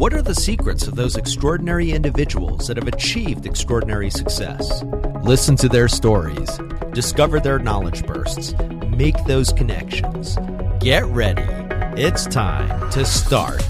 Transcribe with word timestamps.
What 0.00 0.14
are 0.14 0.22
the 0.22 0.34
secrets 0.34 0.86
of 0.86 0.94
those 0.94 1.18
extraordinary 1.18 1.90
individuals 1.90 2.68
that 2.68 2.78
have 2.78 2.88
achieved 2.88 3.44
extraordinary 3.44 4.08
success? 4.08 4.82
Listen 5.22 5.56
to 5.56 5.68
their 5.68 5.88
stories, 5.88 6.48
discover 6.94 7.38
their 7.38 7.58
knowledge 7.58 8.06
bursts, 8.06 8.54
make 8.88 9.22
those 9.26 9.52
connections. 9.52 10.38
Get 10.80 11.04
ready. 11.04 11.44
It's 12.00 12.24
time 12.24 12.90
to 12.92 13.04
start 13.04 13.62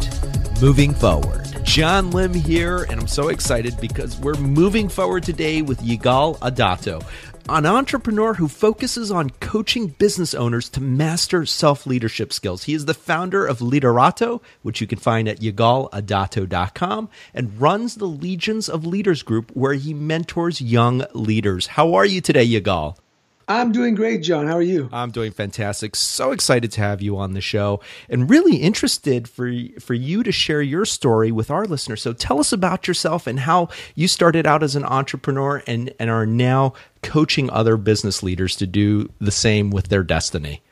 moving 0.63 0.95
forward. 0.95 1.49
John 1.65 2.13
Lim 2.13 2.35
here, 2.35 2.85
and 2.85 3.01
I'm 3.01 3.09
so 3.09 3.27
excited 3.27 3.81
because 3.81 4.17
we're 4.17 4.35
moving 4.35 4.89
forward 4.89 5.25
today 5.25 5.63
with 5.63 5.81
Yigal 5.81 6.39
Adato, 6.39 7.03
an 7.49 7.67
entrepreneur 7.67 8.35
who 8.35 8.49
focuses 8.49 9.11
on 9.11 9.31
coaching 9.41 9.89
business 9.89 10.35
owners 10.35 10.69
to 10.71 10.81
master 10.81 11.47
self 11.47 11.87
leadership 11.87 12.33
skills. 12.33 12.65
He 12.65 12.75
is 12.75 12.85
the 12.85 12.95
founder 12.95 13.47
of 13.47 13.59
Liderato, 13.59 14.43
which 14.63 14.81
you 14.81 14.87
can 14.87 14.99
find 14.99 15.29
at 15.29 15.41
yigaladato.com, 15.41 17.09
and 17.35 17.61
runs 17.61 17.97
the 17.97 18.07
Legions 18.07 18.69
of 18.69 18.87
Leaders 18.87 19.23
group, 19.23 19.51
where 19.55 19.75
he 19.75 19.95
mentors 19.95 20.61
young 20.61 21.05
leaders. 21.15 21.69
How 21.69 21.95
are 21.95 22.07
you 22.07 22.21
today, 22.21 22.47
Yigal? 22.47 22.97
I'm 23.51 23.73
doing 23.73 23.97
great, 23.97 24.23
John. 24.23 24.47
How 24.47 24.57
are 24.57 24.63
you? 24.63 24.89
I'm 24.93 25.11
doing 25.11 25.33
fantastic. 25.33 25.97
So 25.97 26.31
excited 26.31 26.71
to 26.71 26.81
have 26.83 27.03
you 27.03 27.19
on 27.19 27.33
the 27.33 27.41
show 27.41 27.81
and 28.09 28.31
really 28.31 28.59
interested 28.59 29.29
for 29.29 29.53
for 29.81 29.95
you 29.95 30.23
to 30.23 30.31
share 30.31 30.63
your 30.63 30.85
story 30.85 31.33
with 31.33 31.51
our 31.51 31.65
listeners. 31.65 32.01
So 32.01 32.13
tell 32.13 32.39
us 32.39 32.53
about 32.53 32.87
yourself 32.87 33.27
and 33.27 33.41
how 33.41 33.69
you 33.97 34.07
started 34.07 34.47
out 34.47 34.63
as 34.63 34.77
an 34.77 34.85
entrepreneur 34.85 35.65
and 35.67 35.93
and 35.99 36.11
are 36.11 36.27
now 36.27 36.75
coaching 37.03 37.51
other 37.51 37.77
business 37.77 38.23
leaders 38.23 38.55
to 38.55 38.69
do 38.69 39.11
the 39.19 39.33
same 39.33 39.71
with 39.71 39.89
their 39.89 40.05
destiny. 40.05 40.63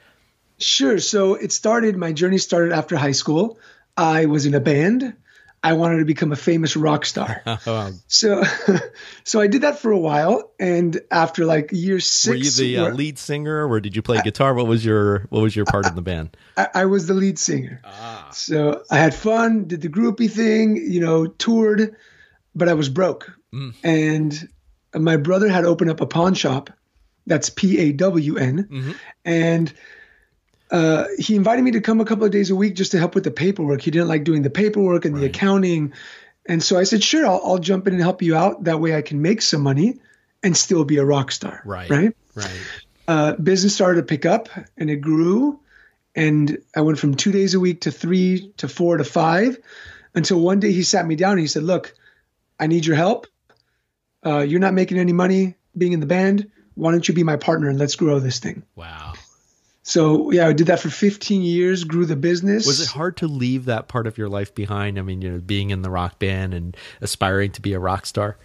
Sure. 0.59 1.01
So 1.01 1.35
it 1.35 1.51
started 1.51 1.97
my 1.97 2.13
journey 2.13 2.39
started 2.39 2.73
after 2.73 2.97
high 2.97 3.11
school. 3.11 3.59
I 3.97 4.27
was 4.27 4.47
in 4.47 4.55
a 4.55 4.61
band. 4.61 5.15
I 5.63 5.73
wanted 5.73 5.99
to 5.99 6.05
become 6.05 6.31
a 6.33 6.37
famous 6.37 6.77
rock 6.77 7.05
star. 7.05 7.43
so, 8.07 8.45
so 9.25 9.41
I 9.41 9.47
did 9.49 9.63
that 9.63 9.79
for 9.81 9.91
a 9.91 9.99
while, 9.99 10.53
and 10.59 11.01
after 11.11 11.45
like 11.45 11.71
year 11.73 12.01
six, 12.01 12.29
were 12.29 12.35
you 12.35 12.51
the 12.51 12.79
uh, 12.79 12.95
lead 12.95 13.19
singer, 13.19 13.69
or 13.69 13.81
did 13.81 13.97
you 13.97 14.03
play 14.03 14.21
guitar? 14.23 14.55
What 14.55 14.67
was 14.67 14.85
your 14.85 15.21
What 15.31 15.43
was 15.43 15.57
your 15.57 15.65
part 15.65 15.87
I, 15.87 15.91
in 15.91 15.95
the 15.97 16.03
band? 16.03 16.37
I, 16.57 16.69
I, 16.75 16.85
was 16.85 17.07
the 17.07 17.15
lead 17.15 17.39
singer. 17.39 17.81
Ah. 17.85 18.29
So 18.33 18.85
I 18.91 18.99
had 18.99 19.15
fun, 19.15 19.67
did 19.67 19.81
the 19.81 19.89
groupie 19.89 20.31
thing, 20.31 20.77
you 20.77 21.01
know, 21.01 21.27
toured, 21.27 21.97
but 22.55 22.69
I 22.69 22.75
was 22.75 22.89
broke, 22.89 23.33
mm. 23.53 23.75
and 23.83 24.49
my 24.95 25.17
brother 25.17 25.49
had 25.49 25.65
opened 25.65 25.91
up 25.91 26.01
a 26.01 26.07
pawn 26.07 26.35
shop. 26.35 26.71
That's 27.27 27.51
P 27.51 27.79
A 27.79 27.93
W 27.93 28.37
N, 28.37 28.69
mm-hmm. 28.71 28.93
and 29.25 29.73
uh, 30.71 31.05
he 31.19 31.35
invited 31.35 31.63
me 31.63 31.73
to 31.73 31.81
come 31.81 32.01
a 32.01 32.05
couple 32.05 32.25
of 32.25 32.31
days 32.31 32.51
a 32.51 32.57
week 32.57 32.75
just 32.75 32.93
to 32.93 32.99
help 32.99 33.15
with 33.15 33.25
the 33.25 33.31
paperwork. 33.31 33.81
He 33.81 33.91
didn't 33.91 34.09
like 34.09 34.25
doing 34.25 34.43
the 34.43 34.51
paperwork 34.51 35.05
and 35.05 35.15
right. 35.15 35.21
the 35.21 35.27
accounting. 35.27 35.93
And 36.47 36.63
so 36.63 36.79
I 36.79 36.85
said, 36.85 37.03
sure, 37.03 37.27
I'll, 37.27 37.41
I'll, 37.45 37.59
jump 37.59 37.87
in 37.87 37.95
and 37.95 38.03
help 38.03 38.23
you 38.23 38.37
out. 38.37 38.65
That 38.65 38.81
way 38.81 38.95
I 38.95 39.03
can 39.03 39.23
make 39.23 39.43
some 39.43 39.63
money 39.63 39.99
and 40.43 40.57
still 40.57 40.85
be 40.85 40.99
a 40.99 41.05
rock 41.05 41.31
star. 41.31 41.63
Right. 41.65 41.91
Right. 41.91 42.17
Right. 42.35 42.61
Uh, 43.07 43.33
business 43.33 43.75
started 43.75 44.03
to 44.03 44.07
pick 44.07 44.27
up 44.27 44.49
and 44.77 44.91
it 44.91 44.97
grew. 44.97 45.61
And 46.15 46.59
I 46.77 46.83
went 46.83 46.99
from 46.99 47.15
two 47.15 47.33
days 47.33 47.55
a 47.55 47.61
week 47.61 47.83
to 47.83 47.91
three 47.91 48.53
to 48.59 48.69
four 48.69 48.97
to 48.97 49.05
five 49.05 49.59
until 50.15 50.41
one 50.41 50.61
day 50.61 50.73
he 50.73 50.83
sat 50.83 51.07
me 51.07 51.17
down 51.17 51.33
and 51.33 51.41
he 51.41 51.47
said, 51.47 51.63
look, 51.63 51.95
I 52.59 52.67
need 52.67 52.85
your 52.85 52.97
help. 52.97 53.27
Uh, 54.25 54.41
you're 54.41 54.61
not 54.61 54.75
making 54.75 54.99
any 54.99 55.13
money 55.13 55.55
being 55.77 55.93
in 55.93 56.01
the 56.01 56.07
band. 56.07 56.51
Why 56.75 56.93
don't 56.93 57.07
you 57.07 57.15
be 57.15 57.25
my 57.25 57.37
partner 57.37 57.69
and 57.69 57.79
let's 57.79 57.97
grow 57.97 58.19
this 58.19 58.41
thing? 58.41 58.65
Wow. 58.75 59.15
So 59.89 60.31
yeah, 60.33 60.47
I 60.47 60.53
did 60.53 60.67
that 60.67 60.81
for 60.81 60.91
15 60.91 61.41
years, 61.41 61.83
grew 61.83 62.05
the 62.05 62.15
business. 62.15 62.67
Was 62.67 62.79
it 62.79 62.89
hard 62.89 63.17
to 63.17 63.27
leave 63.27 63.65
that 63.65 63.89
part 63.89 64.07
of 64.07 64.19
your 64.19 64.29
life 64.29 64.55
behind? 64.55 64.99
I 64.99 65.03
mean, 65.03 65.23
you 65.23 65.33
know, 65.33 65.39
being 65.39 65.71
in 65.71 65.81
the 65.81 65.89
rock 65.89 66.19
band 66.19 66.53
and 66.53 66.77
aspiring 67.01 67.53
to 67.53 67.63
be 67.63 67.73
a 67.73 67.79
rock 67.79 68.05
star. 68.05 68.37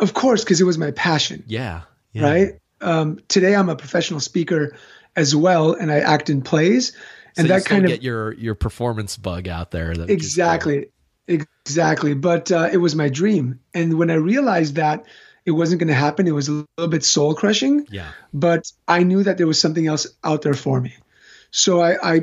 Of 0.00 0.14
course, 0.14 0.42
because 0.42 0.58
it 0.58 0.64
was 0.64 0.78
my 0.78 0.90
passion. 0.92 1.44
Yeah. 1.46 1.82
yeah. 2.14 2.22
Right. 2.22 2.58
Um, 2.80 3.20
today, 3.28 3.54
I'm 3.54 3.68
a 3.68 3.76
professional 3.76 4.20
speaker 4.20 4.74
as 5.16 5.36
well, 5.36 5.74
and 5.74 5.92
I 5.92 5.98
act 5.98 6.30
in 6.30 6.40
plays. 6.40 6.96
And 7.36 7.46
so 7.46 7.52
that 7.52 7.66
kind 7.66 7.84
of 7.84 7.90
get 7.90 8.02
your 8.02 8.32
your 8.32 8.54
performance 8.54 9.18
bug 9.18 9.48
out 9.48 9.72
there. 9.72 9.92
exactly, 9.92 10.86
exactly. 11.28 12.14
But 12.14 12.50
uh, 12.50 12.70
it 12.72 12.78
was 12.78 12.96
my 12.96 13.10
dream, 13.10 13.60
and 13.74 13.98
when 13.98 14.10
I 14.10 14.14
realized 14.14 14.76
that 14.76 15.04
it 15.44 15.52
wasn't 15.52 15.80
going 15.80 15.88
to 15.88 15.94
happen. 15.94 16.26
It 16.26 16.34
was 16.34 16.48
a 16.48 16.64
little 16.76 16.90
bit 16.90 17.04
soul 17.04 17.34
crushing. 17.34 17.86
Yeah. 17.90 18.10
But 18.32 18.70
I 18.86 19.02
knew 19.02 19.22
that 19.22 19.38
there 19.38 19.46
was 19.46 19.60
something 19.60 19.86
else 19.86 20.06
out 20.22 20.42
there 20.42 20.54
for 20.54 20.80
me. 20.80 20.94
So 21.50 21.80
I, 21.80 22.14
I, 22.14 22.20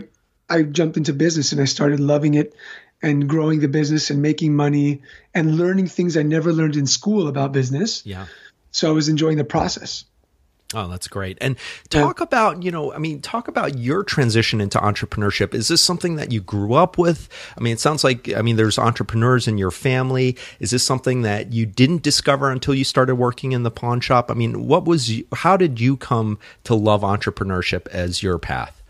I 0.50 0.64
jumped 0.64 0.98
into 0.98 1.14
business 1.14 1.52
and 1.52 1.62
I 1.62 1.66
started 1.66 2.00
loving 2.00 2.36
it 2.36 2.56
and 3.02 3.28
growing 3.28 3.60
the 3.60 3.68
business 3.68 4.10
and 4.10 4.22
making 4.22 4.56
money 4.56 5.02
and 5.34 5.58
learning 5.58 5.88
things 5.88 6.18
I 6.18 6.24
never 6.24 6.52
learned 6.52 6.76
in 6.76 6.88
school 6.88 7.28
about 7.28 7.52
business. 7.52 8.06
Yeah. 8.06 8.26
So 8.72 8.90
I 8.90 8.92
was 8.94 9.10
enjoying 9.10 9.38
the 9.38 9.44
process. 9.44 10.06
Oh, 10.74 10.90
that's 10.90 11.08
great. 11.08 11.38
And 11.40 11.56
talk 11.90 12.20
yeah. 12.20 12.24
about, 12.26 12.62
you 12.62 12.72
know, 12.72 12.92
I 12.92 12.98
mean, 12.98 13.22
talk 13.22 13.48
about 13.48 13.78
your 13.78 14.04
transition 14.04 14.60
into 14.60 14.78
entrepreneurship. 14.78 15.54
Is 15.54 15.70
this 15.70 15.82
something 15.82 16.18
that 16.18 16.34
you 16.34 16.42
grew 16.42 16.74
up 16.74 16.98
with? 16.98 17.30
I 17.58 17.62
mean, 17.62 17.72
it 17.72 17.80
sounds 17.80 18.04
like, 18.04 18.34
I 18.34 18.42
mean, 18.42 18.58
there's 18.58 18.78
entrepreneurs 18.78 19.48
in 19.48 19.58
your 19.58 19.72
family. 19.72 20.36
Is 20.60 20.72
this 20.72 20.84
something 20.84 21.22
that 21.22 21.54
you 21.54 21.66
didn't 21.66 22.04
discover 22.04 22.52
until 22.52 22.74
you 22.74 22.84
started 22.84 23.16
working 23.16 23.54
in 23.54 23.64
the 23.64 23.72
pawn 23.72 24.02
shop? 24.02 24.30
I 24.30 24.34
mean, 24.34 24.68
what 24.68 24.84
was, 24.84 25.10
how 25.34 25.56
did 25.56 25.80
you 25.80 25.96
come 25.96 26.38
to 26.66 26.76
love 26.76 27.02
entrepreneurship 27.02 27.88
as 27.88 28.22
your 28.22 28.38
path? 28.38 28.84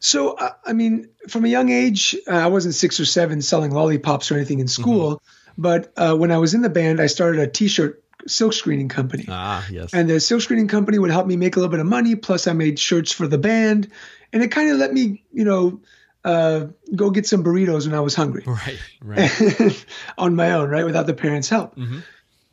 So, 0.00 0.38
I 0.64 0.72
mean, 0.72 1.08
from 1.28 1.44
a 1.44 1.48
young 1.48 1.68
age, 1.68 2.16
uh, 2.26 2.30
I 2.30 2.46
wasn't 2.46 2.74
six 2.74 2.98
or 2.98 3.04
seven 3.04 3.42
selling 3.42 3.72
lollipops 3.72 4.30
or 4.30 4.36
anything 4.36 4.60
in 4.60 4.68
school. 4.68 5.16
Mm-hmm. 5.16 5.62
But 5.62 5.92
uh, 5.96 6.14
when 6.16 6.30
I 6.30 6.38
was 6.38 6.54
in 6.54 6.62
the 6.62 6.70
band, 6.70 7.00
I 7.00 7.08
started 7.08 7.40
a 7.40 7.48
t 7.48 7.66
shirt 7.68 8.02
silk 8.26 8.52
screening 8.52 8.88
company. 8.88 9.26
Ah, 9.28 9.66
yes. 9.70 9.92
And 9.92 10.08
the 10.08 10.20
silk 10.20 10.42
screening 10.42 10.68
company 10.68 10.98
would 10.98 11.10
help 11.10 11.26
me 11.26 11.36
make 11.36 11.56
a 11.56 11.58
little 11.58 11.70
bit 11.70 11.80
of 11.80 11.86
money. 11.86 12.16
Plus, 12.16 12.46
I 12.46 12.52
made 12.52 12.78
shirts 12.78 13.12
for 13.12 13.26
the 13.26 13.38
band, 13.38 13.90
and 14.32 14.42
it 14.42 14.48
kind 14.48 14.70
of 14.70 14.78
let 14.78 14.92
me, 14.92 15.24
you 15.32 15.44
know, 15.44 15.80
uh, 16.24 16.66
go 16.94 17.10
get 17.10 17.26
some 17.26 17.44
burritos 17.44 17.86
when 17.86 17.94
I 17.94 18.00
was 18.00 18.14
hungry. 18.14 18.44
Right, 18.46 18.78
right. 19.02 19.86
on 20.18 20.36
my 20.36 20.52
own, 20.52 20.68
right, 20.68 20.84
without 20.84 21.06
the 21.06 21.14
parents' 21.14 21.48
help. 21.48 21.76
Mm-hmm. 21.76 22.00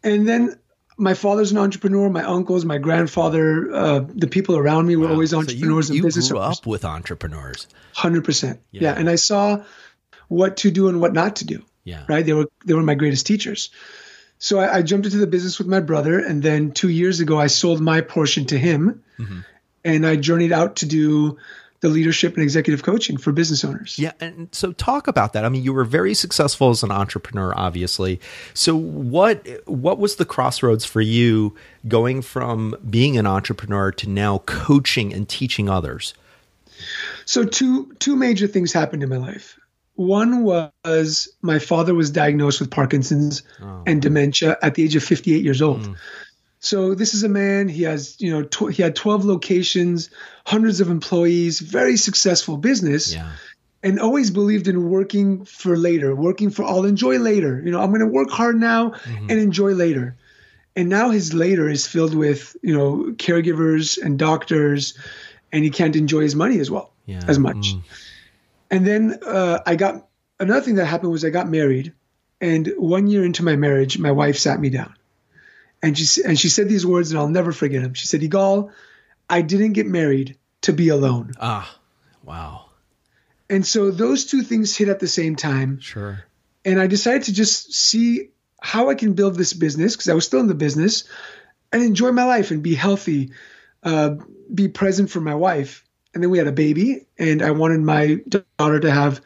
And 0.03 0.27
then 0.27 0.59
my 0.97 1.13
father's 1.13 1.51
an 1.51 1.57
entrepreneur. 1.57 2.09
My 2.09 2.23
uncles, 2.23 2.63
my 2.63 2.77
grandfather, 2.77 3.73
uh, 3.73 3.99
the 4.07 4.27
people 4.27 4.55
around 4.55 4.87
me 4.87 4.95
were 4.95 5.07
wow. 5.07 5.13
always 5.13 5.33
entrepreneurs 5.33 5.87
so 5.87 5.93
you, 5.93 5.99
and 5.99 6.05
business. 6.05 6.29
You 6.29 6.35
grew 6.35 6.41
up 6.41 6.65
with 6.65 6.85
entrepreneurs. 6.85 7.67
Hundred 7.93 8.23
percent. 8.23 8.61
Yeah, 8.71 8.93
and 8.93 9.09
I 9.09 9.15
saw 9.15 9.63
what 10.27 10.57
to 10.57 10.71
do 10.71 10.87
and 10.87 11.01
what 11.01 11.13
not 11.13 11.37
to 11.37 11.45
do. 11.45 11.63
Yeah. 11.83 12.03
Right. 12.07 12.25
They 12.25 12.33
were 12.33 12.47
they 12.65 12.73
were 12.73 12.83
my 12.83 12.95
greatest 12.95 13.25
teachers. 13.27 13.69
So 14.39 14.59
I, 14.59 14.77
I, 14.77 14.81
jumped 14.81 15.05
into 15.05 15.17
the 15.17 15.27
business 15.27 15.57
with 15.57 15.67
my 15.67 15.79
brother, 15.79 16.19
and 16.19 16.43
then 16.43 16.71
two 16.71 16.89
years 16.89 17.19
ago, 17.19 17.39
I 17.39 17.47
sold 17.47 17.81
my 17.81 18.01
portion 18.01 18.45
to 18.47 18.57
him, 18.57 19.03
mm-hmm. 19.17 19.39
and 19.83 20.05
I 20.05 20.17
journeyed 20.17 20.51
out 20.51 20.77
to 20.77 20.85
do 20.85 21.37
the 21.81 21.89
leadership 21.89 22.33
and 22.33 22.43
executive 22.43 22.83
coaching 22.83 23.17
for 23.17 23.31
business 23.31 23.63
owners. 23.63 23.99
Yeah, 23.99 24.13
and 24.19 24.49
so 24.51 24.71
talk 24.71 25.07
about 25.07 25.33
that. 25.33 25.45
I 25.45 25.49
mean, 25.49 25.63
you 25.63 25.73
were 25.73 25.83
very 25.83 26.13
successful 26.13 26.69
as 26.69 26.83
an 26.83 26.91
entrepreneur, 26.91 27.53
obviously. 27.55 28.19
So 28.53 28.75
what 28.75 29.47
what 29.67 29.99
was 29.99 30.15
the 30.15 30.25
crossroads 30.25 30.83
for 30.83 31.01
you 31.01 31.55
going 31.87 32.21
from 32.21 32.75
being 32.89 33.17
an 33.17 33.27
entrepreneur 33.27 33.91
to 33.91 34.09
now 34.09 34.39
coaching 34.39 35.13
and 35.13 35.29
teaching 35.29 35.69
others? 35.69 36.13
So 37.25 37.45
two 37.45 37.93
two 37.99 38.15
major 38.15 38.47
things 38.47 38.73
happened 38.73 39.03
in 39.03 39.09
my 39.09 39.17
life. 39.17 39.59
One 39.95 40.43
was 40.43 41.29
my 41.41 41.59
father 41.59 41.93
was 41.93 42.11
diagnosed 42.11 42.59
with 42.59 42.69
Parkinson's 42.69 43.43
oh. 43.61 43.83
and 43.85 44.01
dementia 44.01 44.57
at 44.61 44.75
the 44.75 44.83
age 44.83 44.95
of 44.95 45.03
58 45.03 45.43
years 45.43 45.61
old. 45.61 45.81
Mm. 45.81 45.95
So 46.59 46.95
this 46.95 47.13
is 47.13 47.23
a 47.23 47.29
man. 47.29 47.69
He 47.69 47.83
has, 47.83 48.19
you 48.19 48.31
know, 48.31 48.43
tw- 48.43 48.73
he 48.73 48.81
had 48.81 48.95
12 48.95 49.23
locations, 49.23 50.09
hundreds 50.45 50.81
of 50.81 50.89
employees, 50.89 51.59
very 51.59 51.95
successful 51.95 52.57
business, 52.57 53.13
yeah. 53.13 53.31
and 53.83 53.99
always 53.99 54.31
believed 54.31 54.67
in 54.67 54.89
working 54.89 55.45
for 55.45 55.77
later, 55.77 56.15
working 56.15 56.49
for 56.49 56.63
I'll 56.63 56.85
enjoy 56.85 57.19
later. 57.19 57.61
You 57.63 57.71
know, 57.71 57.81
I'm 57.81 57.89
going 57.89 58.01
to 58.01 58.07
work 58.07 58.31
hard 58.31 58.59
now 58.59 58.89
mm-hmm. 58.89 59.29
and 59.29 59.39
enjoy 59.39 59.73
later. 59.73 60.17
And 60.75 60.89
now 60.89 61.11
his 61.11 61.33
later 61.33 61.69
is 61.69 61.87
filled 61.87 62.15
with, 62.15 62.57
you 62.61 62.75
know, 62.75 63.13
caregivers 63.13 64.01
and 64.01 64.19
doctors, 64.19 64.97
and 65.51 65.63
he 65.63 65.69
can't 65.69 65.95
enjoy 65.95 66.21
his 66.21 66.35
money 66.35 66.59
as 66.59 66.69
well 66.69 66.91
yeah. 67.05 67.21
as 67.27 67.39
much. 67.39 67.75
Mm. 67.75 67.83
And 68.71 68.85
then 68.85 69.19
uh, 69.25 69.59
I 69.65 69.75
got 69.75 70.07
another 70.39 70.61
thing 70.61 70.75
that 70.75 70.85
happened 70.85 71.11
was 71.11 71.25
I 71.25 71.29
got 71.29 71.49
married, 71.49 71.93
and 72.41 72.71
one 72.77 73.07
year 73.07 73.23
into 73.23 73.43
my 73.43 73.55
marriage, 73.55 73.97
my 73.97 74.11
wife 74.11 74.37
sat 74.37 74.59
me 74.59 74.69
down, 74.69 74.93
and 75.81 75.97
she 75.97 76.23
and 76.23 76.39
she 76.39 76.49
said 76.49 76.67
these 76.67 76.85
words, 76.85 77.11
and 77.11 77.19
I'll 77.19 77.29
never 77.29 77.51
forget 77.51 77.83
them. 77.83 77.93
She 77.93 78.07
said, 78.07 78.21
"Yigal, 78.21 78.71
I 79.29 79.41
didn't 79.41 79.73
get 79.73 79.87
married 79.87 80.37
to 80.61 80.73
be 80.73 80.89
alone." 80.89 81.33
Ah, 81.39 81.77
wow. 82.23 82.65
And 83.49 83.65
so 83.65 83.91
those 83.91 84.25
two 84.25 84.41
things 84.41 84.75
hit 84.75 84.89
at 84.89 84.99
the 84.99 85.07
same 85.07 85.35
time. 85.35 85.79
Sure. 85.79 86.23
And 86.63 86.81
I 86.81 86.87
decided 86.87 87.23
to 87.23 87.33
just 87.33 87.73
see 87.73 88.29
how 88.59 88.89
I 88.89 88.95
can 88.95 89.13
build 89.13 89.35
this 89.35 89.53
business 89.53 89.95
because 89.95 90.09
I 90.09 90.15
was 90.15 90.25
still 90.25 90.39
in 90.39 90.47
the 90.47 90.55
business 90.55 91.03
and 91.71 91.83
enjoy 91.83 92.11
my 92.11 92.25
life 92.25 92.49
and 92.49 92.63
be 92.63 92.73
healthy, 92.73 93.33
uh, 93.83 94.15
be 94.51 94.67
present 94.67 95.11
for 95.11 95.21
my 95.21 95.35
wife 95.35 95.84
and 96.15 96.23
then 96.23 96.31
we 96.31 96.37
had 96.37 96.47
a 96.47 96.53
baby, 96.53 97.05
and 97.19 97.43
I 97.43 97.51
wanted 97.51 97.81
my 97.81 98.19
daughter 98.57 98.79
to 98.79 98.89
have 98.89 99.21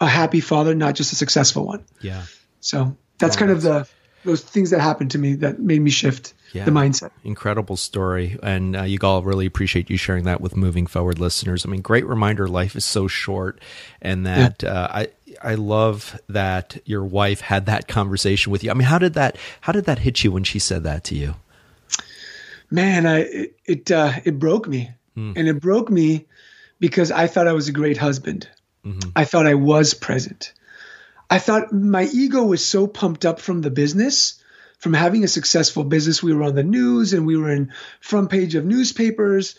a 0.00 0.06
happy 0.06 0.40
father, 0.40 0.74
not 0.74 0.96
just 0.96 1.12
a 1.12 1.16
successful 1.16 1.64
one. 1.64 1.84
Yeah. 2.00 2.24
So 2.60 2.96
that's 3.18 3.36
kind 3.36 3.50
of 3.50 3.62
the 3.62 3.88
those 4.24 4.42
things 4.42 4.70
that 4.70 4.80
happened 4.80 5.10
to 5.12 5.18
me 5.18 5.34
that 5.34 5.60
made 5.60 5.80
me 5.80 5.90
shift 5.90 6.32
yeah. 6.52 6.64
the 6.64 6.70
mindset. 6.70 7.10
Incredible 7.22 7.76
story, 7.76 8.38
and 8.42 8.74
uh, 8.74 8.82
Yigal 8.82 9.24
really 9.24 9.46
appreciate 9.46 9.88
you 9.90 9.96
sharing 9.96 10.24
that 10.24 10.40
with 10.40 10.56
moving 10.56 10.86
forward 10.86 11.18
listeners. 11.18 11.64
I 11.64 11.68
mean, 11.68 11.82
great 11.82 12.06
reminder. 12.06 12.48
Life 12.48 12.74
is 12.74 12.84
so 12.84 13.06
short, 13.06 13.60
and 14.02 14.26
that 14.26 14.62
yeah. 14.62 14.70
uh, 14.70 14.88
I 14.90 15.08
I 15.42 15.54
love 15.54 16.20
that 16.28 16.78
your 16.84 17.04
wife 17.04 17.42
had 17.42 17.66
that 17.66 17.86
conversation 17.86 18.50
with 18.50 18.64
you. 18.64 18.70
I 18.70 18.74
mean, 18.74 18.88
how 18.88 18.98
did 18.98 19.14
that 19.14 19.36
how 19.60 19.72
did 19.72 19.84
that 19.84 20.00
hit 20.00 20.24
you 20.24 20.32
when 20.32 20.44
she 20.44 20.58
said 20.58 20.82
that 20.82 21.04
to 21.04 21.14
you? 21.14 21.36
Man, 22.70 23.06
I 23.06 23.18
it 23.18 23.56
it, 23.66 23.90
uh, 23.90 24.12
it 24.24 24.38
broke 24.38 24.66
me, 24.66 24.90
hmm. 25.14 25.32
and 25.36 25.48
it 25.48 25.60
broke 25.60 25.90
me 25.90 26.26
because 26.80 27.10
I 27.10 27.26
thought 27.26 27.48
I 27.48 27.52
was 27.52 27.68
a 27.68 27.72
great 27.72 27.96
husband. 27.96 28.48
Mm-hmm. 28.84 29.10
I 29.16 29.24
thought 29.24 29.46
I 29.46 29.54
was 29.54 29.94
present. 29.94 30.52
I 31.30 31.38
thought 31.38 31.72
my 31.72 32.04
ego 32.04 32.44
was 32.44 32.64
so 32.64 32.86
pumped 32.86 33.24
up 33.24 33.40
from 33.40 33.62
the 33.62 33.70
business, 33.70 34.42
from 34.78 34.92
having 34.92 35.24
a 35.24 35.28
successful 35.28 35.84
business. 35.84 36.22
We 36.22 36.34
were 36.34 36.42
on 36.42 36.54
the 36.54 36.62
news 36.62 37.14
and 37.14 37.26
we 37.26 37.36
were 37.36 37.50
in 37.50 37.72
front 38.00 38.30
page 38.30 38.54
of 38.54 38.64
newspapers 38.64 39.56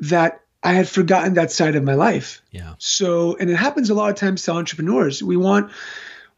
that 0.00 0.40
I 0.62 0.72
had 0.72 0.88
forgotten 0.88 1.34
that 1.34 1.52
side 1.52 1.76
of 1.76 1.84
my 1.84 1.94
life. 1.94 2.42
Yeah. 2.50 2.74
So, 2.78 3.36
and 3.36 3.48
it 3.48 3.56
happens 3.56 3.90
a 3.90 3.94
lot 3.94 4.10
of 4.10 4.16
times 4.16 4.42
to 4.42 4.52
entrepreneurs. 4.52 5.22
We 5.22 5.36
want 5.36 5.70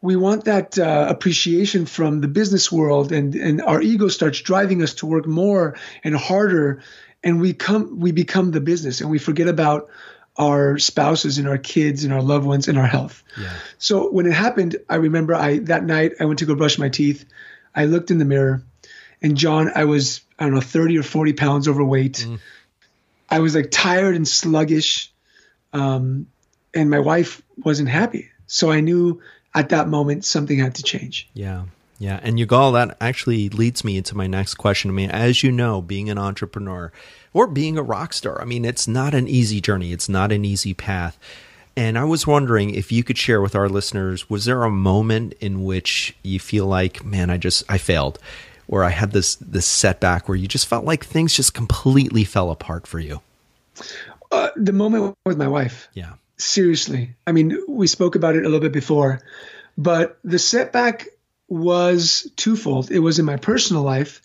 we 0.01 0.17
want 0.17 0.45
that 0.45 0.79
uh, 0.79 1.07
appreciation 1.09 1.87
from 1.87 2.21
the 2.21 2.29
business 2.29 2.71
world, 2.71 3.13
and 3.13 3.35
and 3.35 3.63
our 3.63 3.81
ego 3.81 4.09
starts 4.09 4.41
driving 4.41 4.83
us 4.83 4.95
to 4.95 5.07
work 5.07 5.27
more 5.27 5.77
and 6.05 6.15
harder, 6.15 6.83
and 7.25 7.41
we 7.41 7.53
come 7.53 8.01
we 8.01 8.13
become 8.13 8.51
the 8.51 8.61
business, 8.61 9.01
and 9.01 9.11
we 9.11 9.19
forget 9.19 9.49
about 9.49 9.89
our 10.37 10.79
spouses 10.79 11.39
and 11.39 11.47
our 11.47 11.59
kids 11.59 12.05
and 12.05 12.13
our 12.13 12.23
loved 12.23 12.47
ones 12.47 12.69
and 12.69 12.79
our 12.79 12.87
health. 12.87 13.23
Yeah. 13.39 13.53
So 13.79 14.11
when 14.11 14.27
it 14.27 14.33
happened, 14.33 14.77
I 14.89 14.97
remember 14.97 15.35
I 15.35 15.59
that 15.61 15.85
night 15.85 16.13
I 16.21 16.25
went 16.25 16.39
to 16.41 16.47
go 16.47 16.55
brush 16.55 16.79
my 16.79 16.89
teeth. 16.89 17.25
I 17.75 17.85
looked 17.87 18.11
in 18.11 18.19
the 18.19 18.25
mirror, 18.25 18.63
and 19.21 19.37
John, 19.37 19.71
I 19.75 19.85
was 19.85 20.23
I 20.39 20.45
don't 20.45 20.55
know 20.55 20.61
thirty 20.61 20.99
or 20.99 21.03
forty 21.03 21.33
pounds 21.33 21.69
overweight. 21.69 22.27
Mm. 22.29 22.39
I 23.31 23.39
was 23.41 23.55
like 23.55 23.71
tired 23.71 24.15
and 24.15 24.29
sluggish, 24.29 25.13
um, 25.73 26.27
and 26.75 26.91
my 26.91 26.99
wife 26.99 27.41
wasn't 27.57 27.89
happy. 27.89 28.31
So 28.47 28.71
I 28.71 28.81
knew 28.81 29.23
at 29.55 29.71
that 29.71 29.89
moment 29.89 30.25
something 30.25 30.59
had 30.59 30.75
to 30.77 30.83
change. 30.83 31.31
Yeah. 31.35 31.65
Yeah, 32.03 32.19
and 32.21 32.37
Yigal, 32.37 32.73
that 32.73 32.97
actually 33.01 33.49
leads 33.49 33.85
me 33.85 33.97
into 33.97 34.17
my 34.17 34.27
next 34.27 34.55
question. 34.55 34.91
I 34.91 34.95
mean, 34.95 35.13
as 35.13 35.45
you 35.45 35.53
know, 35.53 35.81
being 35.81 36.11
an 36.11 36.19
entrepreneur, 36.19 36.91
or 37.33 37.47
being 37.47 37.79
a 37.79 37.83
rock 37.83 38.13
star. 38.13 38.43
I 38.43 38.45
mean, 38.45 38.65
it's 38.65 38.89
not 38.89 39.15
an 39.15 39.29
easy 39.29 39.61
journey, 39.61 39.93
it's 39.93 40.09
not 40.09 40.33
an 40.33 40.45
easy 40.45 40.75
path. 40.75 41.17
And 41.77 41.97
I 41.97 42.03
was 42.03 42.27
wondering 42.27 42.71
if 42.75 42.91
you 42.91 43.05
could 43.05 43.17
share 43.17 43.41
with 43.41 43.55
our 43.55 43.69
listeners 43.69 44.29
was 44.29 44.47
there 44.47 44.65
a 44.65 44.69
moment 44.71 45.35
in 45.35 45.63
which 45.63 46.17
you 46.25 46.41
feel 46.41 46.67
like, 46.67 47.05
man, 47.05 47.31
I 47.31 47.37
just 47.37 47.63
I 47.69 47.79
failed 47.79 48.19
where 48.67 48.83
I 48.83 48.91
had 48.91 49.13
this 49.13 49.37
this 49.37 49.67
setback 49.67 50.29
where 50.29 50.35
you 50.37 50.49
just 50.49 50.67
felt 50.67 50.85
like 50.85 51.05
things 51.05 51.37
just 51.37 51.55
completely 51.55 52.25
fell 52.25 52.51
apart 52.51 52.89
for 52.89 52.99
you? 52.99 53.21
Uh, 54.33 54.49
the 54.57 54.73
moment 54.73 55.15
with 55.25 55.39
my 55.39 55.47
wife. 55.47 55.89
Yeah. 55.95 56.15
Seriously. 56.37 57.15
I 57.29 57.31
mean, 57.31 57.57
we 57.69 57.87
spoke 57.87 58.17
about 58.17 58.35
it 58.35 58.41
a 58.41 58.49
little 58.49 58.59
bit 58.59 58.73
before, 58.73 59.21
but 59.79 60.19
the 60.25 60.41
setback 60.41 61.07
was 61.53 62.31
twofold. 62.37 62.91
It 62.91 63.01
was 63.01 63.19
in 63.19 63.25
my 63.25 63.37
personal 63.37 63.83
life. 63.83 64.23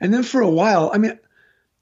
And 0.00 0.12
then 0.12 0.22
for 0.22 0.40
a 0.40 0.50
while, 0.50 0.90
I 0.92 0.98
mean, 0.98 1.18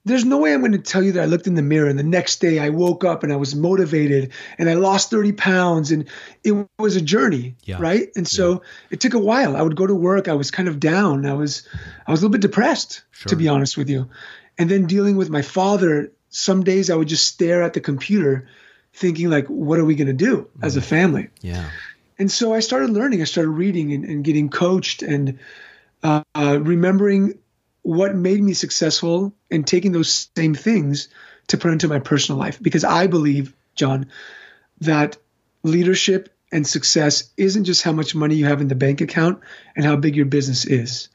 there's 0.05 0.25
no 0.25 0.37
way 0.37 0.53
I'm 0.53 0.59
going 0.59 0.73
to 0.73 0.77
tell 0.77 1.01
you 1.01 1.13
that 1.13 1.23
I 1.23 1.25
looked 1.25 1.47
in 1.47 1.55
the 1.55 1.61
mirror 1.61 1.87
and 1.87 1.97
the 1.97 2.03
next 2.03 2.41
day 2.41 2.59
I 2.59 2.69
woke 2.69 3.03
up 3.05 3.23
and 3.23 3.31
I 3.31 3.37
was 3.37 3.55
motivated 3.55 4.33
and 4.57 4.69
I 4.69 4.73
lost 4.73 5.09
30 5.09 5.31
pounds 5.31 5.91
and 5.91 6.09
it 6.43 6.67
was 6.77 6.95
a 6.95 7.01
journey, 7.01 7.55
yeah. 7.63 7.77
right? 7.79 8.09
And 8.15 8.27
so 8.27 8.51
yeah. 8.51 8.59
it 8.91 8.99
took 8.99 9.13
a 9.13 9.19
while. 9.19 9.55
I 9.55 9.61
would 9.61 9.77
go 9.77 9.87
to 9.87 9.95
work, 9.95 10.27
I 10.27 10.33
was 10.33 10.51
kind 10.51 10.67
of 10.67 10.79
down. 10.79 11.25
I 11.25 11.33
was 11.33 11.67
I 12.05 12.11
was 12.11 12.21
a 12.21 12.25
little 12.25 12.33
bit 12.33 12.41
depressed, 12.41 13.03
sure. 13.11 13.29
to 13.29 13.35
be 13.35 13.47
honest 13.47 13.77
with 13.77 13.89
you. 13.89 14.09
And 14.57 14.69
then 14.69 14.87
dealing 14.87 15.15
with 15.15 15.29
my 15.29 15.41
father, 15.41 16.11
some 16.29 16.63
days 16.63 16.89
I 16.89 16.95
would 16.95 17.07
just 17.07 17.25
stare 17.25 17.63
at 17.63 17.73
the 17.73 17.81
computer 17.81 18.49
thinking 18.93 19.29
like 19.29 19.47
what 19.47 19.79
are 19.79 19.85
we 19.85 19.95
going 19.95 20.07
to 20.07 20.13
do 20.13 20.49
mm. 20.57 20.63
as 20.63 20.75
a 20.75 20.81
mm. 20.81 20.85
family? 20.85 21.29
Yeah. 21.41 21.69
And 22.17 22.31
so 22.31 22.53
I 22.53 22.59
started 22.59 22.91
learning, 22.91 23.21
I 23.21 23.25
started 23.25 23.49
reading 23.51 23.93
and, 23.93 24.05
and 24.05 24.23
getting 24.23 24.49
coached 24.49 25.01
and 25.01 25.39
uh, 26.03 26.23
uh, 26.35 26.59
remembering 26.61 27.39
what 27.81 28.15
made 28.15 28.41
me 28.41 28.53
successful 28.53 29.33
and 29.51 29.65
taking 29.67 29.91
those 29.91 30.29
same 30.35 30.55
things 30.55 31.09
to 31.47 31.57
put 31.57 31.71
into 31.71 31.87
my 31.87 31.99
personal 31.99 32.39
life 32.39 32.61
because 32.61 32.83
I 32.83 33.07
believe, 33.07 33.53
John, 33.75 34.07
that 34.81 35.17
leadership 35.63 36.33
and 36.51 36.65
success 36.65 37.31
isn't 37.35 37.65
just 37.65 37.81
how 37.83 37.91
much 37.91 38.15
money 38.15 38.35
you 38.35 38.45
have 38.45 38.61
in 38.61 38.67
the 38.67 38.75
bank 38.75 39.01
account 39.01 39.41
and 39.75 39.85
how 39.85 39.95
big 39.95 40.15
your 40.15 40.25
business 40.25 40.65
is. 40.65 41.09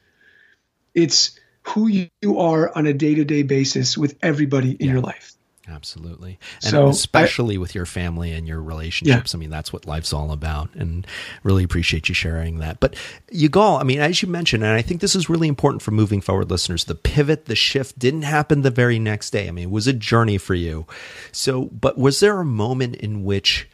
It's 0.93 1.39
who 1.63 1.87
you 1.87 2.39
are 2.39 2.75
on 2.75 2.87
a 2.87 2.93
day-to-day 2.93 3.43
basis 3.43 3.97
with 3.97 4.17
everybody 4.21 4.71
in 4.71 4.87
yeah. 4.87 4.93
your 4.93 5.01
life. 5.01 5.33
Absolutely. 5.69 6.39
And 6.63 6.71
so 6.71 6.87
especially 6.87 7.55
I, 7.55 7.59
with 7.59 7.75
your 7.75 7.85
family 7.85 8.31
and 8.31 8.47
your 8.47 8.61
relationships. 8.61 9.33
Yeah. 9.33 9.37
I 9.37 9.39
mean, 9.39 9.49
that's 9.49 9.71
what 9.71 9.85
life's 9.85 10.11
all 10.11 10.31
about. 10.31 10.73
And 10.73 11.05
really 11.43 11.63
appreciate 11.63 12.09
you 12.09 12.15
sharing 12.15 12.59
that. 12.59 12.79
But 12.79 12.95
Yigal, 13.31 13.79
I 13.79 13.83
mean, 13.83 13.99
as 13.99 14.21
you 14.21 14.27
mentioned, 14.27 14.63
and 14.63 14.73
I 14.73 14.81
think 14.81 15.01
this 15.01 15.15
is 15.15 15.29
really 15.29 15.47
important 15.47 15.81
for 15.81 15.91
moving 15.91 16.21
forward 16.21 16.49
listeners, 16.49 16.85
the 16.85 16.95
pivot, 16.95 17.45
the 17.45 17.55
shift 17.55 17.99
didn't 17.99 18.23
happen 18.23 18.61
the 18.61 18.71
very 18.71 18.99
next 18.99 19.29
day. 19.29 19.47
I 19.47 19.51
mean, 19.51 19.65
it 19.65 19.71
was 19.71 19.87
a 19.87 19.93
journey 19.93 20.37
for 20.37 20.55
you. 20.55 20.87
So, 21.31 21.65
but 21.65 21.97
was 21.97 22.19
there 22.19 22.39
a 22.39 22.45
moment 22.45 22.95
in 22.95 23.23
which 23.23 23.69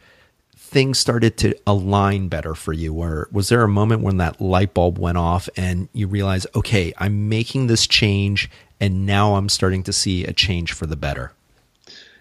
things 0.54 0.98
started 0.98 1.38
to 1.38 1.54
align 1.66 2.28
better 2.28 2.54
for 2.54 2.72
you? 2.72 2.92
Or 2.94 3.28
was 3.32 3.48
there 3.48 3.62
a 3.62 3.68
moment 3.68 4.02
when 4.02 4.18
that 4.18 4.40
light 4.40 4.74
bulb 4.74 4.98
went 4.98 5.16
off 5.16 5.48
and 5.56 5.88
you 5.92 6.08
realized, 6.08 6.46
okay, 6.54 6.92
I'm 6.98 7.28
making 7.28 7.68
this 7.68 7.86
change 7.86 8.50
and 8.78 9.06
now 9.06 9.36
I'm 9.36 9.48
starting 9.48 9.82
to 9.84 9.92
see 9.92 10.24
a 10.24 10.34
change 10.34 10.72
for 10.72 10.84
the 10.84 10.96
better? 10.96 11.32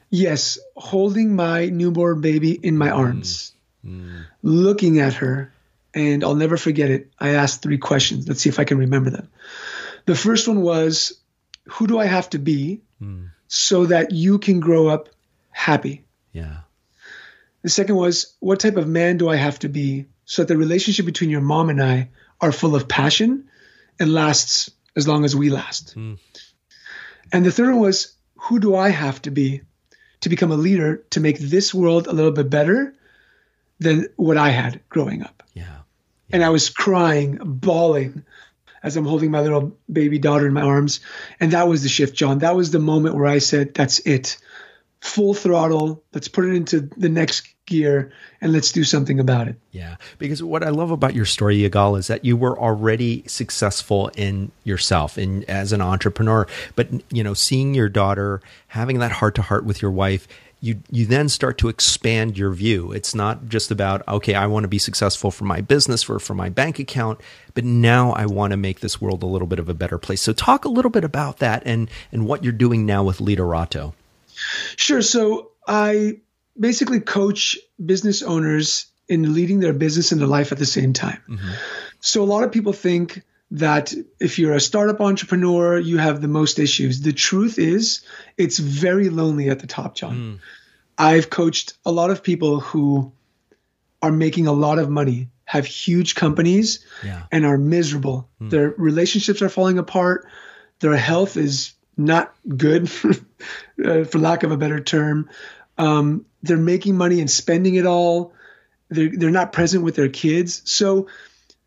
Yes, 0.09 0.59
holding 0.75 1.35
my 1.35 1.65
newborn 1.67 2.21
baby 2.21 2.51
in 2.51 2.77
my 2.77 2.89
arms, 2.89 3.53
mm. 3.85 4.25
looking 4.43 4.99
at 4.99 5.15
her, 5.15 5.53
and 5.93 6.23
I'll 6.23 6.35
never 6.35 6.57
forget 6.57 6.91
it. 6.91 7.11
I 7.19 7.29
asked 7.31 7.61
three 7.61 7.77
questions. 7.77 8.27
Let's 8.27 8.41
see 8.41 8.49
if 8.49 8.59
I 8.59 8.65
can 8.65 8.77
remember 8.77 9.09
them. 9.09 9.29
The 10.05 10.15
first 10.15 10.47
one 10.47 10.61
was, 10.61 11.19
Who 11.65 11.87
do 11.87 11.97
I 11.97 12.05
have 12.05 12.29
to 12.31 12.39
be 12.39 12.81
mm. 13.01 13.29
so 13.47 13.87
that 13.87 14.11
you 14.11 14.37
can 14.39 14.59
grow 14.59 14.87
up 14.87 15.09
happy? 15.51 16.05
Yeah. 16.31 16.57
The 17.63 17.69
second 17.69 17.95
was, 17.95 18.35
What 18.39 18.59
type 18.59 18.77
of 18.77 18.87
man 18.87 19.17
do 19.17 19.29
I 19.29 19.35
have 19.35 19.59
to 19.59 19.69
be 19.69 20.05
so 20.25 20.43
that 20.43 20.47
the 20.47 20.57
relationship 20.57 21.05
between 21.05 21.29
your 21.29 21.41
mom 21.41 21.69
and 21.69 21.81
I 21.81 22.09
are 22.39 22.51
full 22.51 22.75
of 22.75 22.87
passion 22.87 23.49
and 23.99 24.13
lasts 24.13 24.69
as 24.95 25.07
long 25.07 25.25
as 25.25 25.35
we 25.35 25.49
last? 25.49 25.95
Mm. 25.95 26.19
And 27.31 27.45
the 27.45 27.51
third 27.51 27.73
one 27.73 27.81
was, 27.81 28.13
Who 28.35 28.59
do 28.59 28.75
I 28.75 28.89
have 28.89 29.21
to 29.23 29.31
be 29.31 29.61
to 30.25 30.29
become 30.29 30.51
a 30.51 30.57
leader 30.57 31.03
to 31.11 31.19
make 31.19 31.37
this 31.37 31.71
world 31.71 32.07
a 32.07 32.11
little 32.11 32.31
bit 32.31 32.49
better 32.49 32.95
than 33.77 34.07
what 34.15 34.37
I 34.37 34.49
had 34.49 34.81
growing 34.89 35.21
up. 35.21 35.43
Yeah. 35.53 35.65
yeah. 35.65 35.77
And 36.33 36.43
I 36.43 36.49
was 36.49 36.71
crying, 36.71 37.37
bawling 37.43 38.25
as 38.81 38.97
I'm 38.97 39.05
holding 39.05 39.29
my 39.29 39.41
little 39.41 39.77
baby 39.91 40.17
daughter 40.17 40.47
in 40.47 40.53
my 40.53 40.63
arms. 40.63 41.01
And 41.39 41.51
that 41.51 41.67
was 41.67 41.83
the 41.83 41.89
shift, 41.89 42.15
John. 42.15 42.39
That 42.39 42.55
was 42.55 42.71
the 42.71 42.79
moment 42.79 43.13
where 43.13 43.27
I 43.27 43.37
said, 43.37 43.75
that's 43.75 43.99
it. 43.99 44.39
Full 45.05 45.35
throttle. 45.35 46.03
Let's 46.13 46.27
put 46.27 46.45
it 46.45 46.55
into 46.55 46.81
the 46.97 47.09
next 47.09 47.47
gear 47.67 48.11
and 48.41 48.51
let's 48.51 48.71
do 48.71 48.83
something 48.83 49.19
about 49.19 49.47
it. 49.47 49.55
Yeah. 49.71 49.97
Because 50.17 50.41
what 50.41 50.63
I 50.63 50.69
love 50.69 50.89
about 50.89 51.13
your 51.13 51.25
story, 51.25 51.59
Yigal, 51.59 51.97
is 51.97 52.07
that 52.07 52.25
you 52.25 52.35
were 52.35 52.59
already 52.59 53.23
successful 53.27 54.09
in 54.15 54.51
yourself 54.63 55.17
and 55.17 55.43
as 55.45 55.71
an 55.73 55.81
entrepreneur. 55.81 56.47
But 56.75 56.89
you 57.11 57.23
know, 57.23 57.35
seeing 57.35 57.75
your 57.75 57.87
daughter, 57.87 58.41
having 58.67 58.97
that 58.99 59.11
heart 59.11 59.35
to 59.35 59.43
heart 59.43 59.63
with 59.63 59.79
your 59.79 59.91
wife, 59.91 60.27
you 60.59 60.81
you 60.89 61.05
then 61.05 61.29
start 61.29 61.59
to 61.59 61.69
expand 61.69 62.37
your 62.37 62.51
view. 62.51 62.91
It's 62.91 63.13
not 63.13 63.47
just 63.47 63.69
about, 63.69 64.07
okay, 64.07 64.33
I 64.33 64.47
want 64.47 64.63
to 64.63 64.67
be 64.67 64.79
successful 64.79 65.29
for 65.29 65.43
my 65.45 65.61
business, 65.61 66.01
for, 66.01 66.19
for 66.19 66.33
my 66.33 66.49
bank 66.49 66.79
account, 66.79 67.21
but 67.53 67.63
now 67.63 68.11
I 68.13 68.25
want 68.25 68.51
to 68.51 68.57
make 68.57 68.79
this 68.79 68.99
world 68.99 69.21
a 69.21 69.27
little 69.27 69.47
bit 69.47 69.59
of 69.59 69.69
a 69.69 69.75
better 69.75 69.99
place. 69.99 70.21
So 70.21 70.33
talk 70.33 70.65
a 70.65 70.69
little 70.69 70.89
bit 70.89 71.03
about 71.03 71.37
that 71.37 71.61
and 71.65 71.89
and 72.11 72.25
what 72.25 72.43
you're 72.43 72.53
doing 72.53 72.85
now 72.85 73.03
with 73.03 73.19
Liderato. 73.19 73.93
Sure. 74.75 75.01
So 75.01 75.51
I 75.67 76.19
basically 76.59 76.99
coach 76.99 77.57
business 77.83 78.21
owners 78.23 78.87
in 79.07 79.33
leading 79.33 79.59
their 79.59 79.73
business 79.73 80.11
and 80.11 80.19
their 80.19 80.27
life 80.27 80.51
at 80.51 80.57
the 80.57 80.65
same 80.65 80.93
time. 80.93 81.21
Mm-hmm. 81.27 81.51
So 81.99 82.23
a 82.23 82.25
lot 82.25 82.43
of 82.43 82.51
people 82.51 82.73
think 82.73 83.23
that 83.51 83.93
if 84.19 84.39
you're 84.39 84.53
a 84.53 84.59
startup 84.59 85.01
entrepreneur, 85.01 85.77
you 85.77 85.97
have 85.97 86.21
the 86.21 86.27
most 86.27 86.59
issues. 86.59 87.01
The 87.01 87.13
truth 87.13 87.59
is, 87.59 88.01
it's 88.37 88.57
very 88.57 89.09
lonely 89.09 89.49
at 89.49 89.59
the 89.59 89.67
top, 89.67 89.95
John. 89.95 90.15
Mm. 90.15 90.39
I've 90.97 91.29
coached 91.29 91.73
a 91.85 91.91
lot 91.91 92.09
of 92.09 92.23
people 92.23 92.59
who 92.59 93.11
are 94.01 94.11
making 94.11 94.47
a 94.47 94.51
lot 94.51 94.79
of 94.79 94.89
money, 94.89 95.29
have 95.45 95.65
huge 95.65 96.15
companies, 96.15 96.85
yeah. 97.03 97.23
and 97.31 97.45
are 97.45 97.57
miserable. 97.57 98.29
Mm. 98.41 98.49
Their 98.49 98.69
relationships 98.77 99.41
are 99.41 99.49
falling 99.49 99.77
apart. 99.77 100.27
Their 100.79 100.95
health 100.95 101.37
is 101.37 101.73
not 101.97 102.35
good, 102.47 102.83
uh, 103.85 104.03
for 104.03 104.19
lack 104.19 104.43
of 104.43 104.51
a 104.51 104.57
better 104.57 104.79
term. 104.79 105.29
Um, 105.77 106.25
they're 106.43 106.57
making 106.57 106.97
money 106.97 107.19
and 107.19 107.29
spending 107.29 107.75
it 107.75 107.85
all, 107.85 108.33
They're 108.89 109.11
they're 109.13 109.31
not 109.31 109.53
present 109.53 109.83
with 109.83 109.95
their 109.95 110.09
kids. 110.09 110.61
So 110.65 111.07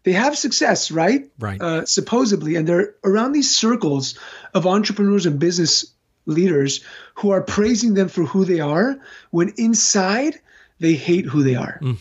they 0.04 0.12
have 0.12 0.38
success, 0.38 0.90
right? 0.90 1.30
Right. 1.38 1.60
Uh, 1.60 1.84
supposedly, 1.84 2.56
and 2.56 2.66
they're 2.66 2.94
around 3.04 3.32
these 3.32 3.54
circles 3.54 4.18
of 4.54 4.66
entrepreneurs 4.66 5.26
and 5.26 5.38
business 5.38 5.92
leaders 6.26 6.84
who 7.16 7.30
are 7.30 7.42
praising 7.42 7.94
them 7.94 8.08
for 8.08 8.22
who 8.24 8.44
they 8.44 8.60
are, 8.60 9.00
when 9.30 9.54
inside 9.56 10.38
they 10.78 10.94
hate 10.94 11.26
who 11.26 11.42
they 11.42 11.56
are. 11.56 11.80
Mm. 11.82 11.96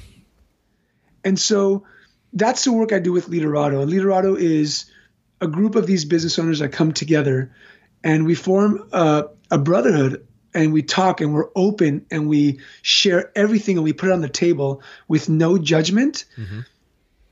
And 1.23 1.39
so 1.39 1.85
that's 2.33 2.63
the 2.63 2.71
work 2.71 2.93
I 2.93 2.99
do 2.99 3.11
with 3.11 3.29
Liderado. 3.29 3.85
Liderado 3.89 4.39
is 4.39 4.85
a 5.41 5.47
group 5.47 5.75
of 5.75 5.87
these 5.87 6.05
business 6.05 6.37
owners 6.39 6.59
that 6.59 6.69
come 6.69 6.93
together 6.93 7.53
and 8.03 8.25
we 8.25 8.35
form 8.35 8.89
a, 8.91 9.25
a 9.51 9.57
brotherhood 9.57 10.27
and 10.53 10.73
we 10.73 10.81
talk 10.81 11.21
and 11.21 11.33
we're 11.33 11.49
open 11.55 12.05
and 12.09 12.27
we 12.27 12.59
share 12.81 13.31
everything 13.35 13.77
and 13.77 13.83
we 13.83 13.93
put 13.93 14.09
it 14.09 14.13
on 14.13 14.21
the 14.21 14.29
table 14.29 14.81
with 15.07 15.29
no 15.29 15.57
judgment, 15.57 16.25
mm-hmm. 16.37 16.61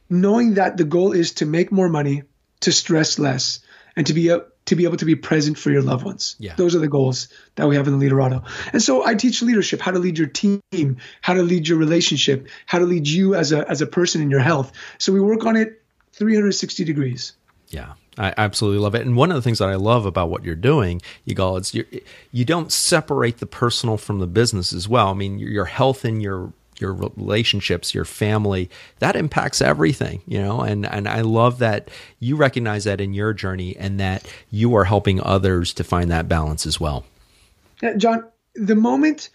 knowing 0.10 0.56
that 0.56 0.78
the 0.78 0.84
goal 0.84 1.12
is 1.12 1.34
to 1.34 1.46
make 1.46 1.72
more 1.72 1.90
money, 1.90 2.24
to 2.62 2.72
stress 2.72 3.18
less, 3.18 3.62
and 3.96 4.08
to 4.08 4.14
be 4.14 4.30
a, 4.30 4.46
to 4.66 4.76
be 4.76 4.84
able 4.86 4.98
to 4.98 5.06
be 5.06 5.16
present 5.16 5.58
for 5.58 5.72
your 5.72 5.82
loved 5.82 6.06
ones. 6.06 6.36
Yeah. 6.40 6.56
Those 6.56 6.76
are 6.76 6.80
the 6.80 6.88
goals 6.88 7.30
that 7.56 7.68
we 7.68 7.76
have 7.76 7.88
in 7.88 7.98
the 7.98 8.06
Liderado. 8.06 8.46
And 8.74 8.82
so 8.82 9.06
I 9.06 9.16
teach 9.16 9.42
leadership, 9.42 9.80
how 9.80 9.92
to 9.92 10.00
lead 10.00 10.18
your 10.18 10.28
team, 10.28 10.98
how 11.22 11.36
to 11.36 11.44
lead 11.44 11.68
your 11.68 11.78
relationship, 11.78 12.48
how 12.66 12.80
to 12.80 12.86
lead 12.86 13.08
you 13.08 13.36
as 13.36 13.52
a 13.52 13.68
as 13.70 13.82
a 13.82 13.88
person 13.88 14.22
in 14.22 14.30
your 14.30 14.40
health. 14.40 14.72
So 14.98 15.14
we 15.14 15.22
work 15.22 15.46
on 15.46 15.56
it 15.56 15.82
360 16.14 16.84
degrees. 16.84 17.34
Yeah. 17.70 17.94
I 18.18 18.34
absolutely 18.38 18.80
love 18.80 18.96
it. 18.96 19.06
And 19.06 19.16
one 19.16 19.30
of 19.30 19.36
the 19.36 19.42
things 19.42 19.60
that 19.60 19.70
I 19.70 19.76
love 19.76 20.06
about 20.06 20.30
what 20.30 20.44
you're 20.44 20.56
doing, 20.56 21.02
Yigal, 21.28 21.60
is 21.60 21.74
you 21.74 21.86
you 22.32 22.46
don't 22.46 22.72
separate 22.72 23.38
the 23.40 23.46
personal 23.46 23.98
from 23.98 24.20
the 24.20 24.28
business 24.28 24.74
as 24.74 24.88
well. 24.88 25.10
I 25.10 25.14
mean, 25.14 25.38
your 25.40 25.66
health 25.66 26.06
and 26.06 26.22
your 26.22 26.54
your 26.80 26.94
relationships, 26.94 27.94
your 27.94 28.06
family, 28.06 28.70
that 29.00 29.16
impacts 29.16 29.62
everything, 29.62 30.22
you 30.28 30.42
know. 30.42 30.62
And 30.62 30.86
and 30.86 31.08
I 31.08 31.22
love 31.22 31.60
that 31.60 31.90
you 32.20 32.36
recognize 32.36 32.86
that 32.86 33.02
in 33.02 33.14
your 33.14 33.34
journey 33.34 33.76
and 33.76 34.00
that 34.00 34.26
you 34.50 34.76
are 34.76 34.86
helping 34.86 35.22
others 35.22 35.74
to 35.74 35.84
find 35.84 36.12
that 36.12 36.30
balance 36.30 36.66
as 36.66 36.80
well. 36.80 37.06
Yeah, 37.82 37.96
John, 37.98 38.26
the 38.56 38.76
moment 38.76 39.30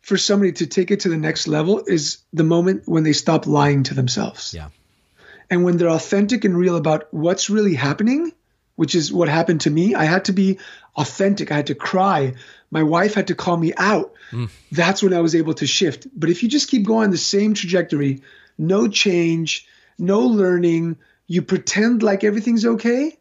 for 0.00 0.16
somebody 0.16 0.52
to 0.52 0.66
take 0.66 0.90
it 0.90 1.00
to 1.00 1.08
the 1.08 1.16
next 1.16 1.46
level 1.46 1.84
is 1.86 2.18
the 2.32 2.44
moment 2.44 2.82
when 2.86 3.04
they 3.04 3.12
stop 3.12 3.46
lying 3.46 3.84
to 3.84 3.94
themselves. 3.94 4.52
Yeah 4.54 4.68
and 5.54 5.62
when 5.62 5.76
they're 5.76 5.88
authentic 5.88 6.44
and 6.44 6.56
real 6.56 6.74
about 6.74 7.06
what's 7.14 7.48
really 7.48 7.74
happening, 7.74 8.32
which 8.74 8.96
is 8.96 9.12
what 9.12 9.28
happened 9.28 9.60
to 9.60 9.70
me, 9.70 9.94
I 9.94 10.04
had 10.04 10.24
to 10.24 10.32
be 10.32 10.58
authentic. 10.96 11.52
I 11.52 11.54
had 11.54 11.68
to 11.68 11.76
cry. 11.76 12.34
My 12.72 12.82
wife 12.82 13.14
had 13.14 13.28
to 13.28 13.36
call 13.36 13.56
me 13.56 13.72
out. 13.76 14.14
Mm. 14.32 14.50
That's 14.72 15.00
when 15.00 15.14
I 15.14 15.20
was 15.20 15.36
able 15.36 15.54
to 15.54 15.66
shift. 15.66 16.08
But 16.12 16.28
if 16.28 16.42
you 16.42 16.48
just 16.48 16.68
keep 16.68 16.84
going 16.84 17.12
the 17.12 17.18
same 17.18 17.54
trajectory, 17.54 18.22
no 18.58 18.88
change, 18.88 19.68
no 19.96 20.22
learning, 20.22 20.96
you 21.28 21.40
pretend 21.42 22.02
like 22.02 22.24
everything's 22.24 22.66
okay, 22.66 23.16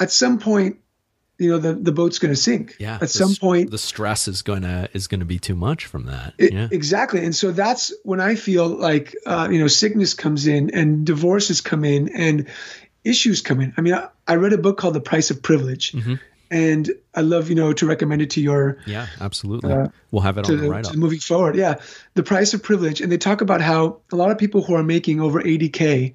at 0.00 0.10
some 0.10 0.40
point 0.40 0.80
you 1.38 1.50
know 1.50 1.58
the 1.58 1.74
the 1.74 1.92
boat's 1.92 2.18
going 2.18 2.32
to 2.32 2.40
sink. 2.40 2.76
Yeah 2.78 2.98
at 3.00 3.10
some 3.10 3.34
point 3.34 3.70
the 3.70 3.78
stress 3.78 4.28
is 4.28 4.42
going 4.42 4.62
to 4.62 4.88
is 4.92 5.06
going 5.06 5.20
to 5.20 5.26
be 5.26 5.38
too 5.38 5.54
much 5.54 5.86
from 5.86 6.06
that. 6.06 6.34
It, 6.38 6.52
yeah. 6.52 6.68
exactly. 6.70 7.24
And 7.24 7.34
so 7.34 7.52
that's 7.52 7.92
when 8.04 8.20
i 8.20 8.34
feel 8.34 8.66
like 8.68 9.14
uh, 9.26 9.48
you 9.50 9.58
know 9.58 9.68
sickness 9.68 10.14
comes 10.14 10.46
in 10.46 10.70
and 10.70 11.04
divorces 11.04 11.60
come 11.60 11.84
in 11.84 12.08
and 12.08 12.48
issues 13.04 13.42
come 13.42 13.60
in. 13.60 13.74
I 13.76 13.80
mean 13.80 13.94
i, 13.94 14.08
I 14.26 14.36
read 14.36 14.52
a 14.52 14.58
book 14.58 14.78
called 14.78 14.94
the 14.94 15.00
price 15.00 15.30
of 15.30 15.42
privilege. 15.42 15.92
Mm-hmm. 15.92 16.14
and 16.50 16.90
i 17.14 17.20
love 17.20 17.48
you 17.48 17.56
know 17.56 17.72
to 17.72 17.86
recommend 17.86 18.22
it 18.22 18.30
to 18.30 18.40
your 18.40 18.78
yeah 18.86 19.08
absolutely. 19.20 19.72
uh, 19.72 19.88
we'll 20.12 20.22
have 20.22 20.38
it 20.38 20.48
on 20.48 20.56
the 20.56 20.70
write 20.70 20.86
up 20.86 20.94
moving 20.94 21.18
forward. 21.18 21.56
Yeah. 21.56 21.80
The 22.14 22.22
price 22.22 22.54
of 22.54 22.62
privilege. 22.62 23.00
And 23.00 23.10
they 23.12 23.18
talk 23.18 23.40
about 23.40 23.60
how 23.60 23.98
a 24.12 24.16
lot 24.16 24.30
of 24.30 24.38
people 24.38 24.62
who 24.62 24.74
are 24.74 24.82
making 24.82 25.20
over 25.20 25.42
80k 25.42 26.14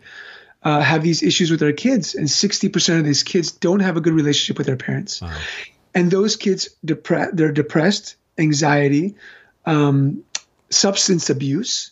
uh, 0.63 0.82
have 0.82 1.03
these 1.03 1.24
issues 1.24 1.50
with 1.50 1.60
their 1.60 1.74
kids, 1.74 2.15
and 2.15 2.27
60% 2.27 3.00
of 3.00 3.06
these 3.06 3.24
kids 3.24 3.51
don't 3.51 3.80
have 3.80 3.98
a 3.98 4.01
good 4.01 4.13
relationship 4.13 4.58
with 4.58 4.68
their 4.68 4.77
parents. 4.77 5.22
Wow. 5.22 5.36
And 5.94 6.12
those 6.12 6.36
kids, 6.36 6.70
depre- 6.86 7.32
they're 7.34 7.51
depressed, 7.51 8.15
anxiety, 8.38 9.15
um, 9.65 10.24
substance 10.70 11.30
abuse, 11.30 11.91